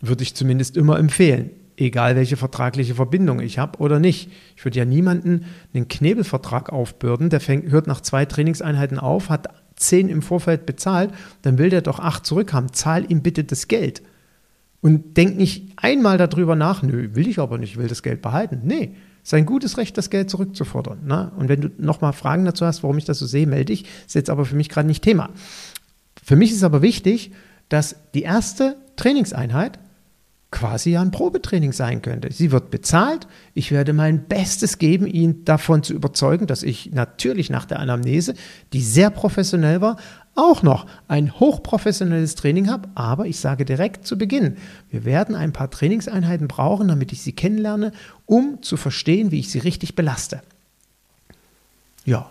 Würde 0.00 0.22
ich 0.22 0.34
zumindest 0.34 0.76
immer 0.76 0.98
empfehlen 0.98 1.50
egal 1.80 2.14
welche 2.16 2.36
vertragliche 2.36 2.94
Verbindung 2.94 3.40
ich 3.40 3.58
habe 3.58 3.78
oder 3.78 3.98
nicht. 3.98 4.30
Ich 4.56 4.64
würde 4.64 4.78
ja 4.78 4.84
niemanden 4.84 5.46
einen 5.74 5.88
Knebelvertrag 5.88 6.70
aufbürden, 6.70 7.30
der 7.30 7.40
fängt, 7.40 7.70
hört 7.70 7.86
nach 7.86 8.00
zwei 8.00 8.26
Trainingseinheiten 8.26 8.98
auf, 8.98 9.30
hat 9.30 9.48
zehn 9.76 10.08
im 10.08 10.22
Vorfeld 10.22 10.66
bezahlt, 10.66 11.10
dann 11.42 11.58
will 11.58 11.70
der 11.70 11.80
doch 11.80 11.98
acht 11.98 12.26
zurückhaben. 12.26 12.72
Zahl 12.72 13.10
ihm 13.10 13.22
bitte 13.22 13.44
das 13.44 13.66
Geld. 13.66 14.02
Und 14.82 15.16
denk 15.16 15.36
nicht 15.36 15.72
einmal 15.76 16.18
darüber 16.18 16.54
nach, 16.54 16.82
nö, 16.82 17.14
will 17.14 17.28
ich 17.28 17.38
aber 17.38 17.58
nicht, 17.58 17.76
will 17.76 17.88
das 17.88 18.02
Geld 18.02 18.22
behalten. 18.22 18.60
Nee, 18.64 18.94
Sein 19.22 19.44
gutes 19.44 19.76
Recht, 19.76 19.98
das 19.98 20.08
Geld 20.08 20.30
zurückzufordern. 20.30 21.06
Ne? 21.06 21.32
Und 21.36 21.50
wenn 21.50 21.60
du 21.60 21.70
nochmal 21.76 22.14
Fragen 22.14 22.46
dazu 22.46 22.64
hast, 22.64 22.82
warum 22.82 22.96
ich 22.96 23.04
das 23.04 23.18
so 23.18 23.26
sehe, 23.26 23.46
melde 23.46 23.66
dich. 23.66 23.84
Ist 24.06 24.14
jetzt 24.14 24.30
aber 24.30 24.46
für 24.46 24.56
mich 24.56 24.70
gerade 24.70 24.88
nicht 24.88 25.04
Thema. 25.04 25.30
Für 26.22 26.36
mich 26.36 26.52
ist 26.52 26.64
aber 26.64 26.80
wichtig, 26.80 27.32
dass 27.68 27.96
die 28.14 28.22
erste 28.22 28.76
Trainingseinheit 28.96 29.78
quasi 30.50 30.96
ein 30.96 31.12
Probetraining 31.12 31.72
sein 31.72 32.02
könnte. 32.02 32.32
Sie 32.32 32.50
wird 32.50 32.70
bezahlt. 32.70 33.28
Ich 33.54 33.70
werde 33.70 33.92
mein 33.92 34.24
Bestes 34.24 34.78
geben, 34.78 35.06
ihn 35.06 35.44
davon 35.44 35.82
zu 35.82 35.94
überzeugen, 35.94 36.46
dass 36.46 36.62
ich 36.62 36.92
natürlich 36.92 37.50
nach 37.50 37.66
der 37.66 37.78
Anamnese, 37.78 38.34
die 38.72 38.82
sehr 38.82 39.10
professionell 39.10 39.80
war, 39.80 39.96
auch 40.34 40.62
noch 40.62 40.86
ein 41.06 41.38
hochprofessionelles 41.38 42.34
Training 42.34 42.68
habe. 42.68 42.88
Aber 42.94 43.26
ich 43.26 43.38
sage 43.38 43.64
direkt 43.64 44.06
zu 44.06 44.18
Beginn, 44.18 44.56
wir 44.90 45.04
werden 45.04 45.34
ein 45.34 45.52
paar 45.52 45.70
Trainingseinheiten 45.70 46.48
brauchen, 46.48 46.88
damit 46.88 47.12
ich 47.12 47.22
sie 47.22 47.32
kennenlerne, 47.32 47.92
um 48.26 48.62
zu 48.62 48.76
verstehen, 48.76 49.30
wie 49.30 49.40
ich 49.40 49.50
sie 49.50 49.58
richtig 49.58 49.94
belaste. 49.94 50.42
Ja. 52.04 52.30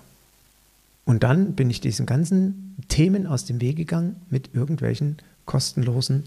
Und 1.06 1.24
dann 1.24 1.54
bin 1.54 1.70
ich 1.70 1.82
diesen 1.82 2.06
ganzen 2.06 2.76
Themen 2.88 3.28
aus 3.28 3.46
dem 3.46 3.62
Weg 3.62 3.78
gegangen 3.78 4.18
mit 4.30 4.54
irgendwelchen 4.54 5.18
kostenlosen 5.46 6.26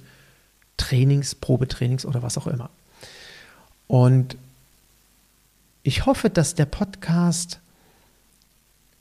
Trainings, 0.76 1.34
Probetrainings 1.34 2.04
oder 2.06 2.22
was 2.22 2.38
auch 2.38 2.46
immer. 2.46 2.70
Und 3.86 4.36
ich 5.82 6.06
hoffe, 6.06 6.30
dass 6.30 6.54
der 6.54 6.66
Podcast 6.66 7.60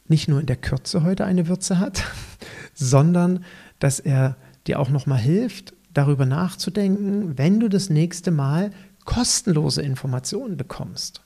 nicht 0.07 0.27
nur 0.27 0.39
in 0.39 0.45
der 0.45 0.57
Kürze 0.57 1.03
heute 1.03 1.25
eine 1.25 1.47
Würze 1.47 1.79
hat, 1.79 2.03
sondern 2.73 3.45
dass 3.79 3.99
er 3.99 4.35
dir 4.67 4.79
auch 4.79 4.89
nochmal 4.89 5.19
hilft, 5.19 5.73
darüber 5.93 6.25
nachzudenken, 6.25 7.37
wenn 7.37 7.59
du 7.59 7.67
das 7.67 7.89
nächste 7.89 8.31
Mal 8.31 8.71
kostenlose 9.05 9.81
Informationen 9.81 10.57
bekommst, 10.57 11.21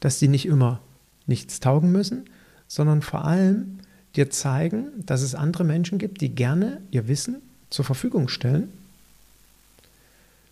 dass 0.00 0.18
die 0.18 0.28
nicht 0.28 0.46
immer 0.46 0.80
nichts 1.26 1.60
taugen 1.60 1.92
müssen, 1.92 2.28
sondern 2.66 3.02
vor 3.02 3.24
allem 3.24 3.78
dir 4.16 4.30
zeigen, 4.30 4.88
dass 5.04 5.22
es 5.22 5.34
andere 5.34 5.64
Menschen 5.64 5.98
gibt, 5.98 6.20
die 6.20 6.34
gerne 6.34 6.80
ihr 6.90 7.08
Wissen 7.08 7.42
zur 7.70 7.84
Verfügung 7.84 8.28
stellen 8.28 8.72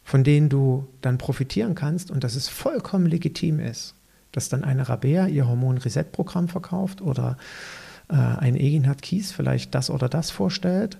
von 0.06 0.22
denen 0.22 0.48
du 0.48 0.86
dann 1.00 1.18
profitieren 1.18 1.74
kannst 1.74 2.12
und 2.12 2.22
dass 2.22 2.36
es 2.36 2.48
vollkommen 2.48 3.06
legitim 3.06 3.58
ist, 3.58 3.96
dass 4.30 4.48
dann 4.48 4.62
eine 4.62 4.88
Rabea 4.88 5.26
ihr 5.26 5.48
Hormon-Reset-Programm 5.48 6.46
verkauft 6.46 7.02
oder 7.02 7.36
äh, 8.08 8.14
ein 8.14 8.54
Eginhard 8.54 9.02
Kies 9.02 9.32
vielleicht 9.32 9.74
das 9.74 9.90
oder 9.90 10.08
das 10.08 10.30
vorstellt 10.30 10.96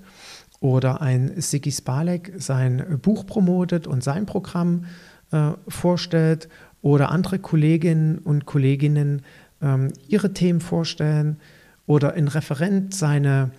oder 0.59 1.03
ein 1.03 1.41
Sigi 1.41 1.71
Spalek 1.71 2.33
sein 2.39 2.99
Buch 3.01 3.25
promotet 3.25 3.87
und 3.87 4.03
sein 4.03 4.27
Programm 4.27 4.87
äh, 5.31 5.53
vorstellt 5.69 6.49
oder 6.83 7.13
andere 7.13 7.39
Kolleginnen 7.39 8.19
und 8.19 8.45
Kolleginnen 8.45 9.23
ähm, 9.63 9.93
ihre 10.09 10.33
Themen 10.33 10.61
vorstellen 10.61 11.39
oder 11.87 12.15
ein 12.15 12.27
Referent 12.27 12.93
seine, 12.93 13.53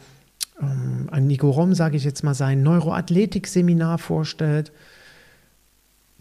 ähm, 0.62 1.08
ein 1.10 1.26
Nico 1.26 1.50
Rom, 1.52 1.74
sage 1.74 1.96
ich 1.96 2.04
jetzt 2.04 2.26
mal, 2.26 2.34
sein 2.34 2.64
Neuroathletik-Seminar 2.64 3.98
vorstellt 3.98 4.74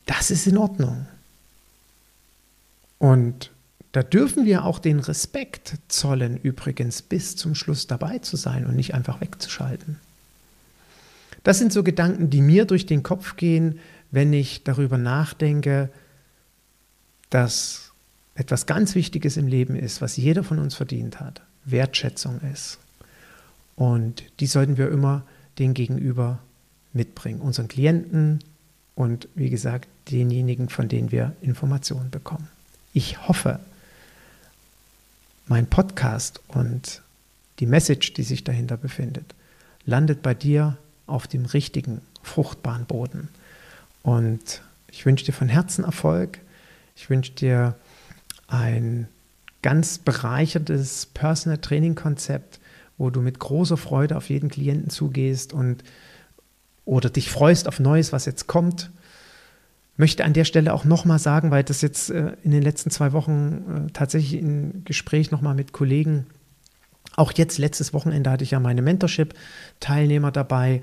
das 0.07 0.31
ist 0.31 0.47
in 0.47 0.57
Ordnung. 0.57 1.07
Und 2.99 3.51
da 3.93 4.03
dürfen 4.03 4.45
wir 4.45 4.65
auch 4.65 4.79
den 4.79 5.01
Respekt 5.01 5.77
zollen, 5.89 6.37
übrigens 6.37 7.03
bis 7.03 7.37
zum 7.37 7.55
Schluss 7.55 7.87
dabei 7.87 8.19
zu 8.19 8.37
sein 8.37 8.67
und 8.67 8.77
nicht 8.77 8.95
einfach 8.95 9.21
wegzuschalten. 9.21 9.99
Das 11.43 11.59
sind 11.59 11.73
so 11.73 11.83
Gedanken, 11.83 12.31
die 12.31 12.41
mir 12.41 12.65
durch 12.65 12.87
den 12.87 13.03
Kopf 13.03 13.37
gehen, 13.37 13.79
wenn 14.11 14.33
ich 14.33 14.65
darüber 14.65 14.99
nachdenke, 14.99 15.91
dass 17.31 17.93
etwas 18.35 18.67
ganz 18.67 18.95
Wichtiges 18.95 19.37
im 19.37 19.47
Leben 19.47 19.77
ist, 19.77 20.01
was 20.03 20.17
jeder 20.17 20.45
von 20.45 20.59
uns 20.59 20.75
verdient 20.75 21.21
hat. 21.21 21.43
Wertschätzung 21.65 22.41
ist. 22.53 22.79
Und 23.77 24.25
die 24.41 24.47
sollten 24.47 24.77
wir 24.77 24.91
immer 24.91 25.25
den 25.59 25.75
Gegenüber 25.75 26.39
mitbringen, 26.93 27.41
unseren 27.41 27.69
Klienten, 27.69 28.41
und 28.97 29.29
wie 29.37 29.51
gesagt, 29.51 29.87
denjenigen, 30.11 30.69
von 30.69 30.89
denen 30.89 31.13
wir 31.13 31.37
Informationen 31.43 32.11
bekommen. 32.11 32.49
Ich 32.93 33.29
hoffe, 33.29 33.61
mein 35.47 35.69
Podcast 35.69 36.41
und 36.49 37.03
die 37.61 37.67
Message, 37.67 38.15
die 38.15 38.25
sich 38.25 38.43
dahinter 38.43 38.77
befindet, 38.77 39.35
landet 39.85 40.23
bei 40.23 40.35
dir 40.35 40.77
auf 41.07 41.29
dem 41.29 41.45
richtigen, 41.45 42.01
fruchtbaren 42.23 42.87
Boden. 42.87 43.29
Und 44.03 44.63
ich 44.91 45.07
wünsche 45.07 45.27
dir 45.27 45.33
von 45.33 45.49
Herzen 45.49 45.85
Erfolg. 45.85 46.39
Ich 46.97 47.11
wünsche 47.11 47.33
dir 47.33 47.77
ein 48.49 49.09
ganz 49.61 49.99
bereichertes 49.99 51.07
Personal 51.07 51.59
Training 51.59 51.95
Konzept, 51.95 52.61
wo 52.97 53.11
du 53.11 53.21
mit 53.21 53.39
großer 53.39 53.77
Freude 53.77 54.17
auf 54.17 54.31
jeden 54.31 54.49
Klienten 54.49 54.89
zugehst 54.89 55.53
und 55.53 55.85
oder 56.87 57.11
dich 57.11 57.31
freust 57.31 57.69
auf 57.69 57.79
Neues, 57.79 58.15
was 58.15 58.25
jetzt 58.25 58.47
kommt. 58.47 58.91
Möchte 59.99 60.25
an 60.25 60.33
der 60.33 60.45
Stelle 60.45 60.73
auch 60.73 60.85
nochmal 60.85 61.19
sagen, 61.19 61.51
weil 61.51 61.65
das 61.65 61.83
jetzt 61.83 62.11
äh, 62.11 62.33
in 62.43 62.51
den 62.53 62.63
letzten 62.63 62.91
zwei 62.91 63.13
Wochen 63.13 63.89
äh, 63.89 63.93
tatsächlich 63.93 64.41
im 64.41 64.85
Gespräch 64.85 65.31
nochmal 65.31 65.55
mit 65.55 65.73
Kollegen, 65.73 66.27
auch 67.17 67.33
jetzt 67.33 67.59
letztes 67.59 67.93
Wochenende 67.93 68.31
hatte 68.31 68.45
ich 68.45 68.53
ja 68.53 68.61
meine 68.61 68.83
Mentorship-Teilnehmer 68.83 70.31
dabei, 70.31 70.83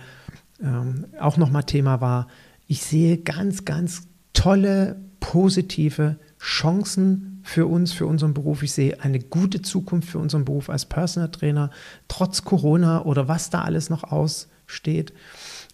ähm, 0.62 1.06
auch 1.20 1.38
nochmal 1.38 1.63
Thema 1.63 2.02
war, 2.02 2.28
ich 2.68 2.82
sehe 2.82 3.18
ganz, 3.18 3.66
ganz 3.66 4.04
tolle, 4.34 4.96
positive 5.20 6.18
Chancen 6.39 7.42
für 7.44 7.68
uns, 7.68 7.94
für 7.94 8.08
unseren 8.08 8.34
Beruf. 8.34 8.63
Ich 8.63 8.72
sehe 8.72 9.02
eine 9.02 9.20
gute 9.20 9.62
Zukunft 9.62 10.10
für 10.10 10.18
unseren 10.18 10.46
Beruf 10.46 10.70
als 10.70 10.86
Personal 10.86 11.30
Trainer, 11.30 11.70
trotz 12.08 12.44
Corona 12.44 13.04
oder 13.04 13.28
was 13.28 13.50
da 13.50 13.62
alles 13.62 13.89
noch 13.89 14.04
aussteht. 14.04 15.13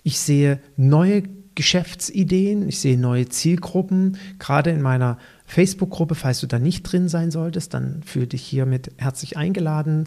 Ich 0.03 0.19
sehe 0.19 0.59
neue 0.77 1.23
Geschäftsideen, 1.55 2.69
ich 2.69 2.79
sehe 2.79 2.97
neue 2.97 3.27
Zielgruppen. 3.27 4.17
Gerade 4.39 4.69
in 4.69 4.81
meiner 4.81 5.17
Facebook-Gruppe, 5.45 6.15
falls 6.15 6.39
du 6.39 6.47
da 6.47 6.57
nicht 6.57 6.83
drin 6.83 7.09
sein 7.09 7.31
solltest, 7.31 7.73
dann 7.73 8.01
fühle 8.03 8.27
dich 8.27 8.43
hiermit 8.43 8.91
herzlich 8.97 9.35
eingeladen. 9.35 10.05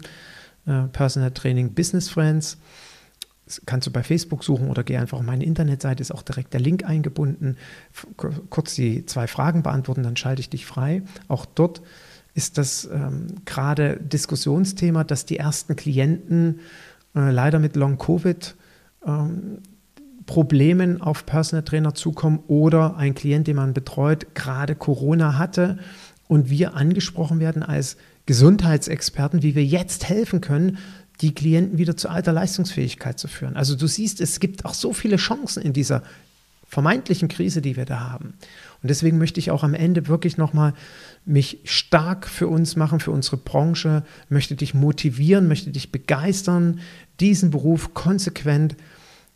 Äh, 0.65 0.83
Personal 0.87 1.31
Training 1.31 1.73
Business 1.73 2.09
Friends. 2.09 2.57
Das 3.45 3.61
kannst 3.65 3.85
du 3.85 3.91
bei 3.91 4.03
Facebook 4.03 4.43
suchen 4.43 4.69
oder 4.69 4.83
geh 4.83 4.97
einfach 4.97 5.19
auf 5.19 5.23
meine 5.23 5.43
Internetseite, 5.43 6.01
ist 6.01 6.11
auch 6.11 6.21
direkt 6.21 6.53
der 6.53 6.61
Link 6.61 6.85
eingebunden. 6.85 7.57
Kurz 8.49 8.73
die 8.73 9.05
zwei 9.05 9.27
Fragen 9.27 9.63
beantworten, 9.63 10.01
dann 10.01 10.15
schalte 10.15 10.39
ich 10.39 10.49
dich 10.49 10.65
frei. 10.65 11.03
Auch 11.27 11.45
dort 11.45 11.81
ist 12.33 12.57
das 12.57 12.89
ähm, 12.91 13.27
gerade 13.45 13.97
Diskussionsthema, 13.97 15.03
dass 15.03 15.25
die 15.25 15.37
ersten 15.37 15.75
Klienten 15.75 16.61
äh, 17.15 17.29
leider 17.31 17.59
mit 17.59 17.75
Long 17.75 17.97
Covid 17.97 18.55
ähm, 19.05 19.59
Problemen 20.25 21.01
auf 21.01 21.25
Personal 21.25 21.63
Trainer 21.63 21.93
zukommen 21.93 22.39
oder 22.47 22.97
ein 22.97 23.15
Klient, 23.15 23.47
den 23.47 23.55
man 23.55 23.73
betreut, 23.73 24.35
gerade 24.35 24.75
Corona 24.75 25.37
hatte 25.37 25.79
und 26.27 26.49
wir 26.49 26.75
angesprochen 26.75 27.39
werden 27.39 27.63
als 27.63 27.97
Gesundheitsexperten, 28.25 29.43
wie 29.43 29.55
wir 29.55 29.65
jetzt 29.65 30.07
helfen 30.07 30.41
können, 30.41 30.77
die 31.21 31.33
Klienten 31.33 31.77
wieder 31.77 31.97
zu 31.97 32.09
alter 32.09 32.33
Leistungsfähigkeit 32.33 33.19
zu 33.19 33.27
führen. 33.27 33.55
Also 33.55 33.75
du 33.75 33.87
siehst, 33.87 34.21
es 34.21 34.39
gibt 34.39 34.65
auch 34.65 34.73
so 34.73 34.93
viele 34.93 35.17
Chancen 35.17 35.61
in 35.61 35.73
dieser 35.73 36.03
vermeintlichen 36.67 37.27
Krise, 37.27 37.61
die 37.61 37.77
wir 37.77 37.85
da 37.85 38.09
haben. 38.11 38.33
Und 38.81 38.89
deswegen 38.89 39.19
möchte 39.19 39.39
ich 39.39 39.51
auch 39.51 39.63
am 39.63 39.75
Ende 39.75 40.07
wirklich 40.07 40.37
nochmal 40.37 40.73
mich 41.23 41.59
stark 41.65 42.27
für 42.27 42.47
uns 42.47 42.75
machen, 42.75 42.99
für 42.99 43.11
unsere 43.11 43.37
Branche, 43.37 44.03
möchte 44.27 44.55
dich 44.55 44.73
motivieren, 44.73 45.47
möchte 45.47 45.69
dich 45.69 45.91
begeistern, 45.91 46.79
diesen 47.19 47.51
Beruf 47.51 47.93
konsequent 47.93 48.75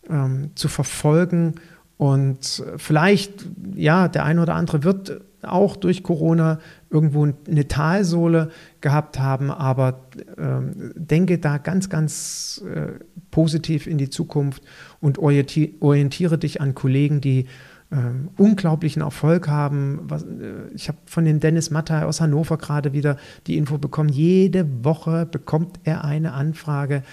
ähm, 0.10 0.52
zu 0.56 0.68
verfolgen. 0.68 1.56
Und 1.98 2.64
vielleicht, 2.78 3.48
ja, 3.74 4.08
der 4.08 4.24
eine 4.24 4.42
oder 4.42 4.56
andere 4.56 4.84
wird 4.84 5.22
auch 5.42 5.76
durch 5.76 6.04
Corona 6.04 6.60
irgendwo 6.90 7.28
eine 7.48 7.68
Talsohle 7.68 8.50
gehabt 8.82 9.20
haben, 9.20 9.52
aber 9.52 10.02
ähm, 10.38 10.94
denke 10.96 11.38
da 11.40 11.58
ganz, 11.58 11.90
ganz 11.90 12.64
äh, 12.74 13.04
positiv 13.32 13.88
in 13.88 13.98
die 13.98 14.10
Zukunft 14.10 14.64
und 15.00 15.20
orientiere, 15.20 16.38
dich 16.38 16.62
an 16.62 16.76
Kollegen, 16.76 17.22
die 17.22 17.46
ähm, 17.92 18.30
unglaublichen 18.38 19.02
Erfolg 19.02 19.48
haben. 19.48 20.00
Was, 20.04 20.24
äh, 20.24 20.70
ich 20.74 20.88
habe 20.88 20.98
von 21.06 21.26
dem 21.26 21.40
Dennis 21.40 21.72
Mattei 21.72 22.04
aus 22.04 22.20
Hannover 22.20 22.58
gerade 22.58 22.94
wieder 22.94 23.18
die 23.48 23.58
Info 23.58 23.78
bekommen. 23.78 24.10
Jede 24.10 24.68
Woche 24.84 25.26
bekommt 25.26 25.80
er 25.84 26.04
eine 26.04 26.34
Anfrage 26.34 27.04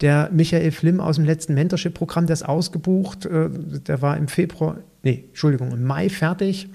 der 0.00 0.30
Michael 0.32 0.70
Flimm 0.70 1.00
aus 1.00 1.16
dem 1.16 1.24
letzten 1.24 1.54
Mentorship-Programm, 1.54 2.26
der 2.26 2.34
ist 2.34 2.42
ausgebucht. 2.42 3.26
Äh, 3.26 3.50
der 3.50 4.02
war 4.02 4.16
im 4.16 4.28
Februar, 4.28 4.78
nee, 5.02 5.24
Entschuldigung, 5.28 5.72
im 5.72 5.84
Mai 5.84 6.08
fertig. 6.08 6.68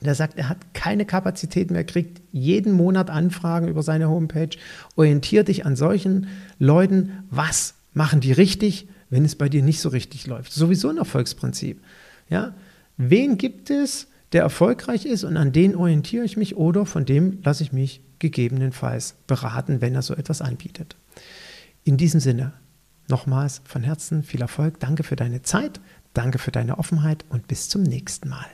Der 0.00 0.14
sagt, 0.14 0.36
er 0.36 0.48
hat 0.48 0.58
keine 0.74 1.04
Kapazität 1.04 1.70
mehr, 1.70 1.84
kriegt 1.84 2.20
jeden 2.32 2.72
Monat 2.72 3.08
Anfragen 3.08 3.68
über 3.68 3.82
seine 3.82 4.08
Homepage. 4.08 4.56
Orientier 4.96 5.44
dich 5.44 5.64
an 5.64 5.76
solchen 5.76 6.26
Leuten. 6.58 7.24
Was 7.30 7.74
machen 7.94 8.20
die 8.20 8.32
richtig, 8.32 8.88
wenn 9.10 9.24
es 9.24 9.36
bei 9.36 9.48
dir 9.48 9.62
nicht 9.62 9.80
so 9.80 9.90
richtig 9.90 10.26
läuft? 10.26 10.52
Sowieso 10.52 10.88
ein 10.88 10.98
Erfolgsprinzip. 10.98 11.80
Ja? 12.28 12.54
Wen 12.96 13.38
gibt 13.38 13.70
es, 13.70 14.08
der 14.32 14.42
erfolgreich 14.42 15.04
ist 15.04 15.24
und 15.24 15.36
an 15.36 15.52
den 15.52 15.76
orientiere 15.76 16.24
ich 16.24 16.36
mich 16.36 16.56
oder 16.56 16.86
von 16.86 17.04
dem 17.04 17.38
lasse 17.44 17.62
ich 17.62 17.72
mich 17.72 18.00
gegebenenfalls 18.18 19.14
beraten, 19.26 19.80
wenn 19.80 19.94
er 19.94 20.02
so 20.02 20.14
etwas 20.14 20.40
anbietet. 20.40 20.96
In 21.84 21.96
diesem 21.96 22.20
Sinne, 22.20 22.52
nochmals 23.08 23.60
von 23.64 23.82
Herzen 23.82 24.22
viel 24.22 24.40
Erfolg, 24.40 24.78
danke 24.78 25.02
für 25.02 25.16
deine 25.16 25.42
Zeit, 25.42 25.80
danke 26.14 26.38
für 26.38 26.52
deine 26.52 26.78
Offenheit 26.78 27.24
und 27.28 27.48
bis 27.48 27.68
zum 27.68 27.82
nächsten 27.82 28.28
Mal. 28.28 28.46